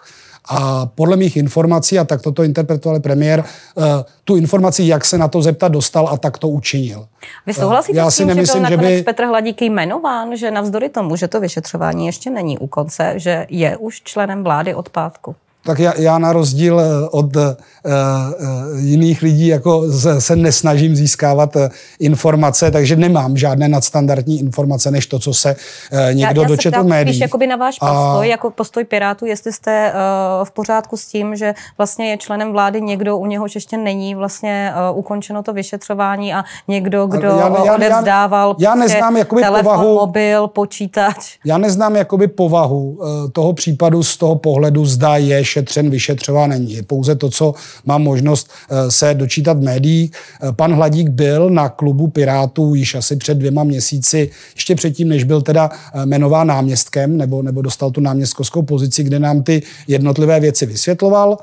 A 0.49 0.85
podle 0.85 1.17
mých 1.17 1.37
informací, 1.37 1.99
a 1.99 2.03
tak 2.03 2.21
toto 2.21 2.43
interpretoval 2.43 2.99
premiér, 2.99 3.43
uh, 3.75 3.83
tu 4.23 4.35
informaci, 4.35 4.83
jak 4.83 5.05
se 5.05 5.17
na 5.17 5.27
to 5.27 5.41
zeptat, 5.41 5.71
dostal 5.71 6.07
a 6.07 6.17
tak 6.17 6.37
to 6.37 6.47
učinil. 6.47 7.07
Vy 7.45 7.53
souhlasíte 7.53 7.97
Já 7.97 8.11
s 8.11 8.17
tím, 8.17 8.27
nemyslím, 8.27 8.65
že 8.65 8.77
byl 8.77 8.77
nakonec 8.77 8.91
že 8.91 8.97
by... 8.97 9.03
Petr 9.03 9.23
Hladík 9.23 9.61
jmenován, 9.61 10.37
že 10.37 10.51
navzdory 10.51 10.89
tomu, 10.89 11.15
že 11.15 11.27
to 11.27 11.39
vyšetřování 11.39 12.05
ještě 12.05 12.29
není 12.29 12.57
u 12.57 12.67
konce, 12.67 13.13
že 13.15 13.45
je 13.49 13.77
už 13.77 14.01
členem 14.01 14.43
vlády 14.43 14.75
od 14.75 14.89
pátku? 14.89 15.35
Tak 15.69 15.79
já, 15.79 15.93
já 15.97 16.17
na 16.17 16.33
rozdíl 16.33 16.79
eh, 16.79 17.09
od 17.11 17.35
uh, 17.35 17.41
uh, 17.41 18.79
jiných 18.79 19.21
lidí 19.21 19.47
jako 19.47 19.91
se, 19.91 20.21
se 20.21 20.35
nesnažím 20.35 20.95
získávat 20.95 21.55
uh, 21.55 21.61
informace, 21.99 22.71
takže 22.71 22.95
nemám 22.95 23.37
žádné 23.37 23.67
nadstandardní 23.67 24.39
informace, 24.39 24.91
než 24.91 25.07
to, 25.07 25.19
co 25.19 25.33
se 25.33 25.55
uh, 25.55 25.99
někdo 26.13 26.41
já, 26.41 26.47
já 26.47 26.47
dočetl 26.47 26.83
v 26.83 26.87
médiích. 26.87 27.15
Spíš 27.15 27.21
jakoby 27.21 27.47
na 27.47 27.55
váš 27.55 27.79
postoj, 27.79 28.21
a... 28.21 28.23
jako 28.23 28.51
postoj 28.51 28.83
Pirátů, 28.83 29.25
jestli 29.25 29.53
jste 29.53 29.93
uh, 29.93 30.45
v 30.45 30.51
pořádku 30.51 30.97
s 30.97 31.05
tím, 31.05 31.35
že 31.35 31.53
vlastně 31.77 32.09
je 32.09 32.17
členem 32.17 32.51
vlády 32.51 32.81
někdo, 32.81 33.17
u 33.17 33.25
něhož 33.25 33.55
ještě 33.55 33.77
není 33.77 34.15
vlastně 34.15 34.73
uh, 34.91 34.97
ukončeno 34.97 35.43
to 35.43 35.53
vyšetřování 35.53 36.33
a 36.33 36.43
někdo, 36.67 37.07
kdo 37.07 37.27
já, 37.27 37.65
já, 37.65 37.75
odevzdával 37.75 38.55
já, 38.59 38.69
já 38.69 38.75
prostě 38.75 38.93
neznám 38.93 39.17
jakoby 39.17 39.41
telefon, 39.41 39.63
povahu, 39.63 39.95
mobil, 39.95 40.47
počítač. 40.47 41.37
Já 41.45 41.57
neznám 41.57 41.95
jakoby 41.95 42.27
povahu 42.27 42.89
uh, 42.89 43.07
toho 43.31 43.53
případu 43.53 44.03
z 44.03 44.17
toho 44.17 44.35
pohledu, 44.35 44.85
zda 44.85 45.17
je 45.17 45.43
šetřen, 45.59 45.89
vyšetřován 45.89 46.49
není. 46.49 46.81
Pouze 46.87 47.15
to, 47.15 47.29
co 47.29 47.53
mám 47.85 48.03
možnost 48.03 48.49
eh, 48.49 48.91
se 48.91 49.13
dočítat 49.13 49.57
v 49.57 49.63
médiích. 49.63 50.11
Eh, 50.11 50.51
pan 50.51 50.73
Hladík 50.73 51.09
byl 51.09 51.49
na 51.49 51.69
klubu 51.69 52.07
Pirátů 52.07 52.75
již 52.75 52.95
asi 52.95 53.15
před 53.15 53.37
dvěma 53.37 53.63
měsíci, 53.63 54.29
ještě 54.55 54.75
předtím, 54.75 55.09
než 55.09 55.23
byl 55.23 55.41
teda 55.41 55.69
eh, 55.69 56.05
jmenován 56.05 56.47
náměstkem 56.47 57.17
nebo, 57.17 57.41
nebo 57.41 57.61
dostal 57.61 57.91
tu 57.91 58.01
náměstkovskou 58.01 58.61
pozici, 58.61 59.03
kde 59.03 59.19
nám 59.19 59.43
ty 59.43 59.61
jednotlivé 59.87 60.39
věci 60.39 60.65
vysvětloval. 60.65 61.37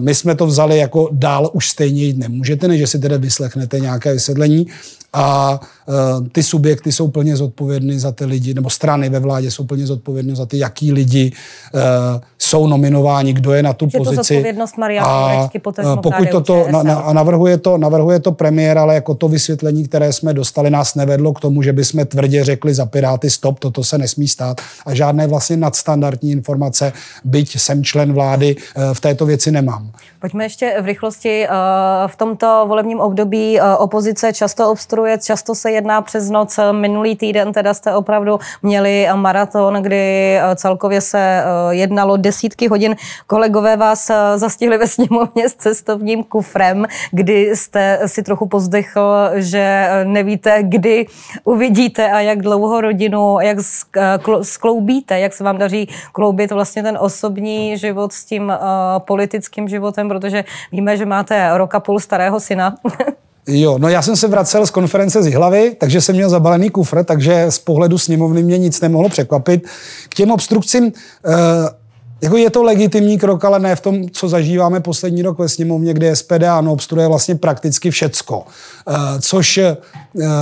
My 0.00 0.14
jsme 0.14 0.34
to 0.34 0.46
vzali 0.46 0.78
jako 0.78 1.08
dál 1.12 1.50
už 1.52 1.68
stejně 1.68 2.02
jít 2.02 2.18
nemůžete, 2.18 2.68
než 2.68 2.90
si 2.90 2.98
teda 2.98 3.16
vyslechnete 3.16 3.80
nějaké 3.80 4.12
vysvětlení. 4.12 4.66
A 5.12 5.60
ty 6.32 6.42
subjekty 6.42 6.92
jsou 6.92 7.08
plně 7.08 7.36
zodpovědny 7.36 7.98
za 7.98 8.12
ty 8.12 8.24
lidi, 8.24 8.54
nebo 8.54 8.70
strany 8.70 9.08
ve 9.08 9.18
vládě 9.18 9.50
jsou 9.50 9.64
plně 9.64 9.86
zodpovědny 9.86 10.36
za 10.36 10.46
ty, 10.46 10.58
jaký 10.58 10.92
lidi 10.92 11.32
jsou 12.38 12.66
nominováni, 12.66 13.32
kdo 13.32 13.52
je 13.52 13.62
na 13.62 13.72
tu 13.72 13.88
že 13.90 13.98
pozici. 13.98 14.16
To 14.16 14.20
odpovědnost 14.20 14.76
Mariana 14.78 15.08
a 15.08 15.50
pokud 15.96 16.28
toto 16.30 16.66
na, 16.70 16.82
na, 16.82 16.94
a 16.94 17.12
navrhuje 17.12 17.58
to, 17.58 17.78
navrhuje 17.78 18.20
to 18.20 18.32
premiér, 18.32 18.78
ale 18.78 18.94
jako 18.94 19.14
to 19.14 19.28
vysvětlení, 19.28 19.88
které 19.88 20.12
jsme 20.12 20.34
dostali, 20.34 20.70
nás 20.70 20.94
nevedlo 20.94 21.32
k 21.32 21.40
tomu, 21.40 21.62
že 21.62 21.72
bychom 21.72 22.06
tvrdě 22.06 22.44
řekli 22.44 22.74
za 22.74 22.86
Piráty 22.86 23.30
stop, 23.30 23.58
toto 23.58 23.84
se 23.84 23.98
nesmí 23.98 24.28
stát 24.28 24.60
a 24.86 24.94
žádné 24.94 25.26
vlastně 25.26 25.56
nadstandardní 25.56 26.30
informace, 26.30 26.92
byť 27.24 27.58
jsem 27.60 27.84
člen 27.84 28.12
vlády, 28.12 28.56
eh, 28.56 28.94
v 28.94 29.00
této 29.00 29.26
věci 29.26 29.47
nemám. 29.50 29.90
Pojďme 30.20 30.44
ještě 30.44 30.76
v 30.80 30.86
rychlosti. 30.86 31.46
Eh, 31.46 31.48
v 32.06 32.16
tomto 32.16 32.64
volebním 32.68 33.00
období 33.00 33.60
eh, 33.60 33.76
opozice 33.76 34.32
často 34.32 34.70
obstruuje, 34.70 35.18
často 35.18 35.54
se 35.54 35.70
jedná 35.70 36.02
přes 36.02 36.30
noc. 36.30 36.60
Minulý 36.72 37.16
týden 37.16 37.52
teda 37.52 37.74
jste 37.74 37.94
opravdu 37.94 38.38
měli 38.62 39.08
maraton, 39.14 39.74
kdy 39.74 40.38
celkově 40.54 41.00
se 41.00 41.42
jednalo 41.70 42.16
desítky 42.16 42.68
hodin. 42.68 42.96
Kolegové 43.26 43.76
vás 43.76 44.10
zastihli 44.36 44.78
ve 44.78 44.86
sněmovně 44.86 45.48
s 45.48 45.54
cestovním 45.54 46.24
kufrem, 46.24 46.86
kdy 47.10 47.56
jste 47.56 48.00
si 48.06 48.22
trochu 48.22 48.48
pozdechl, 48.48 49.30
že 49.34 49.88
nevíte, 50.04 50.62
kdy 50.62 51.06
uvidíte 51.44 52.12
a 52.12 52.20
jak 52.20 52.42
dlouho 52.42 52.80
rodinu, 52.80 53.40
jak 53.40 53.58
skloubíte, 54.42 55.20
jak 55.20 55.34
se 55.34 55.44
vám 55.44 55.58
daří 55.58 55.88
kloubit 56.12 56.50
vlastně 56.50 56.82
ten 56.82 56.98
osobní 57.00 57.78
život 57.78 58.12
s 58.12 58.24
tím 58.24 58.52
politickým 58.98 59.37
životem 59.68 60.08
protože 60.08 60.44
víme, 60.72 60.96
že 60.96 61.06
máte 61.06 61.58
roka 61.58 61.80
půl 61.80 62.00
starého 62.00 62.40
syna. 62.40 62.74
Jo, 63.50 63.78
no 63.78 63.88
já 63.88 64.02
jsem 64.02 64.16
se 64.16 64.28
vracel 64.28 64.66
z 64.66 64.70
konference 64.70 65.22
z 65.22 65.26
Jihlavy, 65.26 65.76
takže 65.80 66.00
jsem 66.00 66.14
měl 66.14 66.30
zabalený 66.30 66.70
kufr, 66.70 67.04
takže 67.04 67.46
z 67.48 67.58
pohledu 67.58 67.98
sněmovny 67.98 68.42
mě 68.42 68.58
nic 68.58 68.80
nemohlo 68.80 69.08
překvapit. 69.08 69.68
K 70.08 70.14
těm 70.14 70.30
obstrukcím, 70.30 70.84
uh, 70.84 70.92
jako 72.22 72.36
je 72.36 72.50
to 72.50 72.62
legitimní 72.62 73.18
krok, 73.18 73.44
ale 73.44 73.58
ne 73.58 73.76
v 73.76 73.80
tom, 73.80 74.08
co 74.10 74.28
zažíváme 74.28 74.80
poslední 74.80 75.22
rok 75.22 75.38
ve 75.38 75.48
sněmovně, 75.48 75.94
kde 75.94 76.16
SPD 76.16 76.42
ano 76.50 76.72
obstruuje 76.72 77.08
vlastně 77.08 77.34
prakticky 77.34 77.90
všecko. 77.90 78.38
Uh, 78.38 78.44
což 79.20 79.60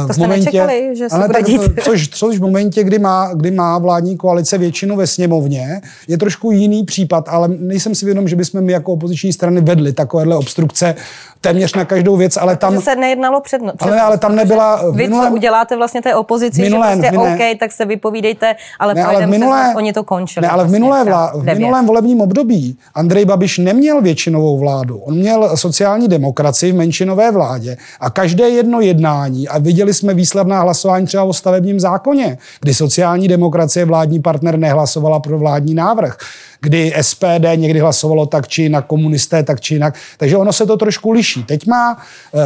to 0.07 0.13
v 0.13 0.19
momentě, 0.19 0.45
nečekali, 0.45 0.91
že 0.93 1.09
se 1.09 1.17
ale 1.17 1.29
bude 1.29 1.43
tak. 1.69 1.85
Což, 1.85 2.09
což 2.09 2.39
v 2.39 2.43
momentě, 2.43 2.85
kdy 2.85 2.99
má, 2.99 3.31
kdy 3.35 3.51
má 3.51 3.79
vládní 3.79 4.17
koalice 4.17 4.59
většinu 4.59 4.97
ve 4.97 5.07
sněmovně, 5.07 5.81
je 6.09 6.19
trošku 6.19 6.51
jiný 6.51 6.85
případ, 6.85 7.29
ale 7.29 7.49
nejsem 7.49 7.95
si 7.95 8.05
vědom, 8.05 8.29
že 8.29 8.37
bychom 8.37 8.61
my 8.61 8.73
jako 8.73 8.93
opoziční 8.93 9.33
strany 9.33 9.61
vedli 9.61 9.93
takovéhle 9.93 10.37
obstrukce 10.37 10.95
téměř 11.41 11.75
na 11.75 11.85
každou 11.85 12.17
věc, 12.17 12.37
ale 12.37 12.57
tam... 12.57 12.81
se 12.81 12.97
nejednalo 12.97 13.41
před, 13.41 13.63
před 13.77 13.89
ale, 13.89 14.01
ale 14.01 14.19
tam 14.19 14.37
nebyla... 14.37 14.91
Vy 14.91 15.03
minulém, 15.03 15.29
co 15.29 15.35
uděláte 15.35 15.77
vlastně 15.77 16.03
té 16.03 16.15
opozici, 16.15 16.63
minulém, 16.63 17.03
že 17.03 17.09
prostě 17.09 17.35
OK, 17.35 17.59
tak 17.61 17.73
se 17.73 17.85
vypovídejte, 17.85 18.55
ale 18.79 18.95
ne, 18.95 19.05
ale 19.05 19.27
v 19.27 19.29
minulé, 19.29 19.63
přes 19.63 19.77
oni 19.77 19.93
to 19.93 20.05
končili. 20.05 20.47
Ne, 20.47 20.51
ale 20.51 20.63
v, 20.63 20.67
vlastně 20.67 20.79
minulé 20.79 21.05
vlá, 21.05 21.33
v 21.37 21.45
minulém 21.45 21.87
volebním 21.87 22.21
období 22.21 22.79
Andrej 22.95 23.25
Babiš 23.25 23.59
neměl 23.59 24.03
většinovou 24.03 24.59
vládu. 24.59 24.99
On 24.99 25.17
měl 25.17 25.57
sociální 25.57 26.09
demokracii 26.09 26.73
v 26.73 26.77
menšinové 26.77 27.31
vládě 27.31 27.77
a 28.01 28.11
každé 28.11 28.49
jedno 28.49 28.81
jednání, 28.81 29.49
a 29.49 29.56
viděli 29.59 29.95
jsme 29.95 30.15
výsledná 30.15 30.61
hlasování 30.61 31.07
třeba 31.07 31.23
o 31.23 31.33
stavebním 31.33 31.81
zákoně, 31.81 32.39
kdy 32.61 32.75
sociální 32.75 33.29
demokracie 33.29 33.85
vládní 33.85 34.23
partner 34.23 34.59
nehlasovala 34.59 35.21
pro 35.21 35.39
vládní 35.39 35.75
návrh 35.75 36.17
kdy 36.61 36.95
SPD 37.01 37.47
někdy 37.57 37.81
hlasovalo 37.81 38.27
tak 38.27 38.49
či 38.49 38.63
jinak, 38.63 38.87
komunisté 38.87 39.43
tak 39.43 39.61
či 39.61 39.75
jinak. 39.75 39.95
Takže 40.19 40.37
ono 40.37 40.53
se 40.53 40.67
to 40.67 40.77
trošku 40.77 41.11
liší. 41.11 41.45
Teď 41.45 41.67
má 41.67 41.99
eh, 42.35 42.41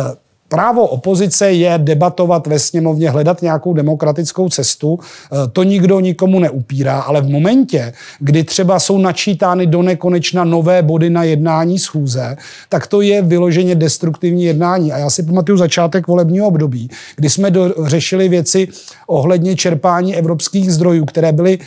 Právo 0.51 0.87
opozice 0.87 1.53
je 1.53 1.75
debatovat 1.79 2.47
ve 2.47 2.59
sněmovně, 2.59 3.11
hledat 3.11 3.43
nějakou 3.43 3.75
demokratickou 3.75 4.49
cestu. 4.49 4.99
Eh, 4.99 5.37
to 5.53 5.63
nikdo 5.63 6.01
nikomu 6.01 6.41
neupírá, 6.41 7.01
ale 7.01 7.21
v 7.21 7.29
momentě, 7.29 7.93
kdy 8.19 8.45
třeba 8.45 8.79
jsou 8.79 8.99
načítány 8.99 9.67
do 9.67 9.83
nekonečna 9.83 10.45
nové 10.45 10.83
body 10.83 11.11
na 11.11 11.25
jednání 11.25 11.79
schůze, 11.79 12.37
tak 12.69 12.87
to 12.87 13.01
je 13.01 13.23
vyloženě 13.23 13.75
destruktivní 13.75 14.45
jednání. 14.45 14.93
A 14.93 14.99
já 14.99 15.11
si 15.11 15.23
pamatuju 15.23 15.59
začátek 15.59 16.07
volebního 16.07 16.47
období, 16.47 16.91
kdy 17.17 17.31
jsme 17.31 17.53
řešili 17.87 18.29
věci 18.29 18.69
ohledně 19.07 19.57
čerpání 19.57 20.17
evropských 20.17 20.73
zdrojů, 20.73 21.05
které 21.05 21.33
byly 21.33 21.59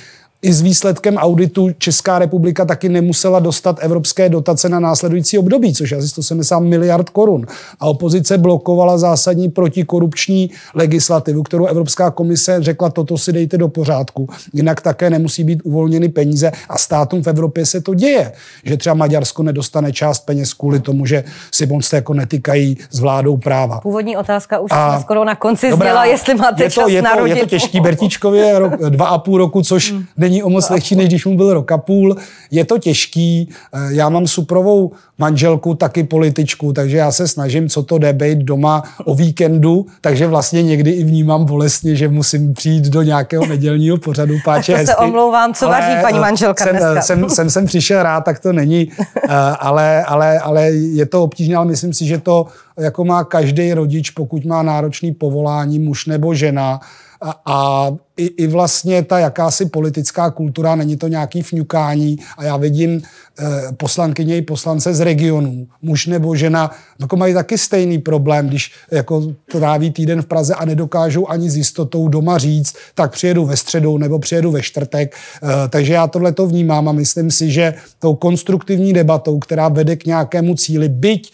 i 0.43 0.53
s 0.53 0.61
výsledkem 0.61 1.17
auditu 1.17 1.69
Česká 1.77 2.19
republika 2.19 2.65
taky 2.65 2.89
nemusela 2.89 3.39
dostat 3.39 3.77
evropské 3.81 4.29
dotace 4.29 4.69
na 4.69 4.79
následující 4.79 5.37
období, 5.37 5.73
což 5.73 5.91
je 5.91 5.97
asi 5.97 6.07
170 6.07 6.59
miliard 6.59 7.09
korun. 7.09 7.45
A 7.79 7.85
opozice 7.85 8.37
blokovala 8.37 8.97
zásadní 8.97 9.49
protikorupční 9.49 10.51
legislativu, 10.75 11.43
kterou 11.43 11.65
Evropská 11.65 12.11
komise 12.11 12.57
řekla, 12.59 12.89
toto 12.89 13.17
si 13.17 13.33
dejte 13.33 13.57
do 13.57 13.67
pořádku, 13.67 14.29
jinak 14.53 14.81
také 14.81 15.09
nemusí 15.09 15.43
být 15.43 15.61
uvolněny 15.63 16.09
peníze 16.09 16.51
a 16.69 16.77
státům 16.77 17.23
v 17.23 17.27
Evropě 17.27 17.65
se 17.65 17.81
to 17.81 17.93
děje, 17.93 18.31
že 18.63 18.77
třeba 18.77 18.95
Maďarsko 18.95 19.43
nedostane 19.43 19.93
část 19.93 20.19
peněz 20.19 20.53
kvůli 20.53 20.79
tomu, 20.79 21.05
že 21.05 21.23
si 21.51 21.65
moc 21.65 21.93
jako 21.93 22.13
netýkají 22.13 22.77
s 22.91 22.99
vládou 22.99 23.37
práva. 23.37 23.79
Původní 23.79 24.17
otázka 24.17 24.59
už 24.59 24.71
a, 24.73 24.99
skoro 25.01 25.25
na 25.25 25.35
konci 25.35 25.69
dobrá, 25.69 25.85
zněla, 25.85 26.05
jestli 26.05 26.35
máte 26.35 26.63
je 26.63 26.69
to, 26.69 26.73
čas 26.73 26.89
je 26.89 27.01
to, 27.01 27.25
Je 27.25 27.35
to 27.35 27.45
těžký 27.45 27.79
Bertičkově, 27.79 28.59
rok, 28.59 28.73
dva 28.89 29.07
a 29.07 29.17
půl 29.17 29.37
roku, 29.37 29.61
což 29.61 29.91
hmm 29.91 30.03
není 30.32 30.32
o 30.41 30.49
moc 30.49 30.69
lehčí, 30.69 30.95
než 30.95 31.07
když 31.07 31.25
mu 31.25 31.37
byl 31.37 31.53
rok 31.53 31.71
a 31.71 31.77
půl. 31.77 32.15
Je 32.51 32.65
to 32.65 32.77
těžký. 32.77 33.49
Eh, 33.73 33.79
já 33.89 34.09
mám 34.09 34.27
suprovou 34.27 34.91
manželku, 35.17 35.75
taky 35.75 36.03
političku, 36.03 36.73
takže 36.73 36.97
já 36.97 37.11
se 37.11 37.27
snažím, 37.27 37.69
co 37.69 37.83
to 37.83 37.97
jde, 37.97 38.13
být 38.13 38.37
doma 38.37 38.83
o 39.05 39.15
víkendu, 39.15 39.85
takže 40.01 40.27
vlastně 40.27 40.63
někdy 40.63 40.91
i 40.91 41.03
vnímám 41.03 41.45
bolestně, 41.45 41.95
že 41.95 42.07
musím 42.07 42.53
přijít 42.53 42.85
do 42.85 43.01
nějakého 43.01 43.45
nedělního 43.45 43.97
pořadu 43.97 44.35
páče 44.45 44.71
to 44.71 44.77
hezky. 44.77 44.91
se 44.91 44.95
omlouvám, 44.95 45.53
co 45.53 45.67
vaří 45.67 46.01
paní 46.01 46.19
manželka 46.19 46.63
jsem, 46.63 46.75
dneska. 46.75 47.01
Jsem, 47.01 47.29
jsem, 47.29 47.49
jsem 47.49 47.65
přišel 47.65 48.03
rád, 48.03 48.21
tak 48.21 48.39
to 48.39 48.53
není, 48.53 48.91
eh, 48.99 49.35
ale, 49.59 50.03
ale, 50.03 50.39
ale 50.39 50.63
je 50.71 51.05
to 51.05 51.23
obtížné, 51.23 51.55
ale 51.55 51.65
myslím 51.65 51.93
si, 51.93 52.05
že 52.05 52.17
to 52.17 52.45
jako 52.77 53.05
má 53.05 53.23
každý 53.23 53.73
rodič, 53.73 54.09
pokud 54.09 54.45
má 54.45 54.63
náročný 54.63 55.11
povolání, 55.11 55.79
muž 55.79 56.05
nebo 56.05 56.33
žena, 56.33 56.79
a, 57.23 57.41
a 57.45 57.91
i, 58.17 58.25
i 58.25 58.47
vlastně 58.47 59.03
ta 59.03 59.19
jakási 59.19 59.65
politická 59.65 60.31
kultura, 60.31 60.75
není 60.75 60.97
to 60.97 61.07
nějaký 61.07 61.41
fňukání 61.41 62.17
a 62.37 62.43
já 62.43 62.57
vidím 62.57 63.01
eh, 63.39 63.43
poslankyně 63.77 64.37
i 64.37 64.41
poslance 64.41 64.93
z 64.93 64.99
regionů, 64.99 65.67
muž 65.81 66.07
nebo 66.07 66.35
žena, 66.35 66.71
jako 66.99 67.17
mají 67.17 67.33
taky 67.33 67.57
stejný 67.57 67.97
problém, 67.97 68.47
když 68.47 68.71
jako 68.91 69.33
tráví 69.51 69.91
týden 69.91 70.21
v 70.21 70.25
Praze 70.25 70.55
a 70.55 70.65
nedokážou 70.65 71.29
ani 71.29 71.49
s 71.49 71.57
jistotou 71.57 72.07
doma 72.07 72.37
říct, 72.37 72.75
tak 72.95 73.11
přijedu 73.11 73.45
ve 73.45 73.57
středu 73.57 73.97
nebo 73.97 74.19
přijedu 74.19 74.51
ve 74.51 74.61
čtvrtek. 74.61 75.15
Eh, 75.15 75.47
takže 75.69 75.93
já 75.93 76.07
tohle 76.07 76.31
to 76.31 76.47
vnímám 76.47 76.89
a 76.89 76.91
myslím 76.91 77.31
si, 77.31 77.51
že 77.51 77.73
tou 77.99 78.15
konstruktivní 78.15 78.93
debatou, 78.93 79.39
která 79.39 79.67
vede 79.67 79.95
k 79.95 80.05
nějakému 80.05 80.55
cíli, 80.55 80.89
byť 80.89 81.33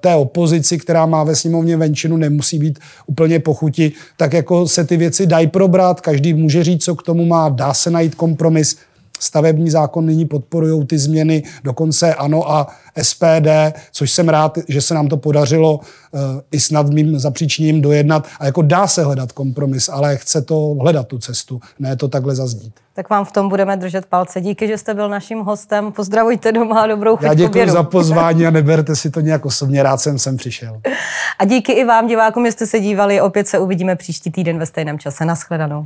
té 0.00 0.14
opozici, 0.14 0.78
která 0.78 1.06
má 1.06 1.24
ve 1.24 1.36
sněmovně 1.36 1.76
venčinu, 1.76 2.16
nemusí 2.16 2.58
být 2.58 2.78
úplně 3.06 3.38
pochuti, 3.40 3.92
tak 4.16 4.32
jako 4.32 4.68
se 4.68 4.84
ty 4.84 4.96
věci 4.96 5.26
dají 5.26 5.46
probrat, 5.46 6.00
každý 6.00 6.34
může 6.34 6.64
říct, 6.64 6.84
co 6.84 6.94
k 6.94 7.02
tomu 7.02 7.24
má, 7.24 7.48
dá 7.48 7.74
se 7.74 7.90
najít 7.90 8.14
kompromis. 8.14 8.76
Stavební 9.24 9.70
zákon 9.70 10.06
nyní 10.06 10.24
podporují 10.24 10.86
ty 10.86 10.98
změny, 10.98 11.42
dokonce 11.64 12.14
ano 12.14 12.50
a 12.50 12.66
SPD, 13.02 13.48
což 13.92 14.10
jsem 14.10 14.28
rád, 14.28 14.58
že 14.68 14.80
se 14.80 14.94
nám 14.94 15.08
to 15.08 15.16
podařilo 15.16 15.74
uh, 15.76 16.20
i 16.52 16.60
snad 16.60 16.90
mým 16.90 17.18
zapříčením 17.18 17.82
dojednat. 17.82 18.26
A 18.40 18.44
jako 18.44 18.62
dá 18.62 18.86
se 18.86 19.04
hledat 19.04 19.32
kompromis, 19.32 19.88
ale 19.88 20.16
chce 20.16 20.42
to 20.42 20.76
hledat 20.80 21.06
tu 21.06 21.18
cestu, 21.18 21.60
ne 21.78 21.96
to 21.96 22.08
takhle 22.08 22.34
zazdít. 22.34 22.72
Tak 22.96 23.10
vám 23.10 23.24
v 23.24 23.32
tom 23.32 23.48
budeme 23.48 23.76
držet 23.76 24.06
palce. 24.06 24.40
Díky, 24.40 24.68
že 24.68 24.78
jste 24.78 24.94
byl 24.94 25.08
naším 25.08 25.40
hostem. 25.40 25.92
Pozdravujte 25.92 26.52
doma 26.52 26.80
a 26.80 26.86
dobrou 26.86 27.16
chuť 27.16 27.26
Já 27.26 27.34
děkuji 27.34 27.70
za 27.70 27.82
pozvání 27.94 28.46
a 28.46 28.50
neberte 28.50 28.96
si 28.96 29.10
to 29.10 29.20
nějak 29.20 29.46
osobně. 29.46 29.82
Rád 29.82 30.00
jsem 30.00 30.18
sem 30.18 30.36
přišel. 30.36 30.80
A 31.38 31.44
díky 31.44 31.72
i 31.72 31.84
vám, 31.84 32.06
divákům, 32.06 32.46
že 32.46 32.52
jste 32.52 32.66
se 32.66 32.80
dívali. 32.80 33.20
Opět 33.20 33.48
se 33.48 33.58
uvidíme 33.58 33.96
příští 33.96 34.30
týden 34.30 34.58
ve 34.58 34.66
stejném 34.66 34.98
čase. 34.98 35.24
Naschledanou. 35.24 35.82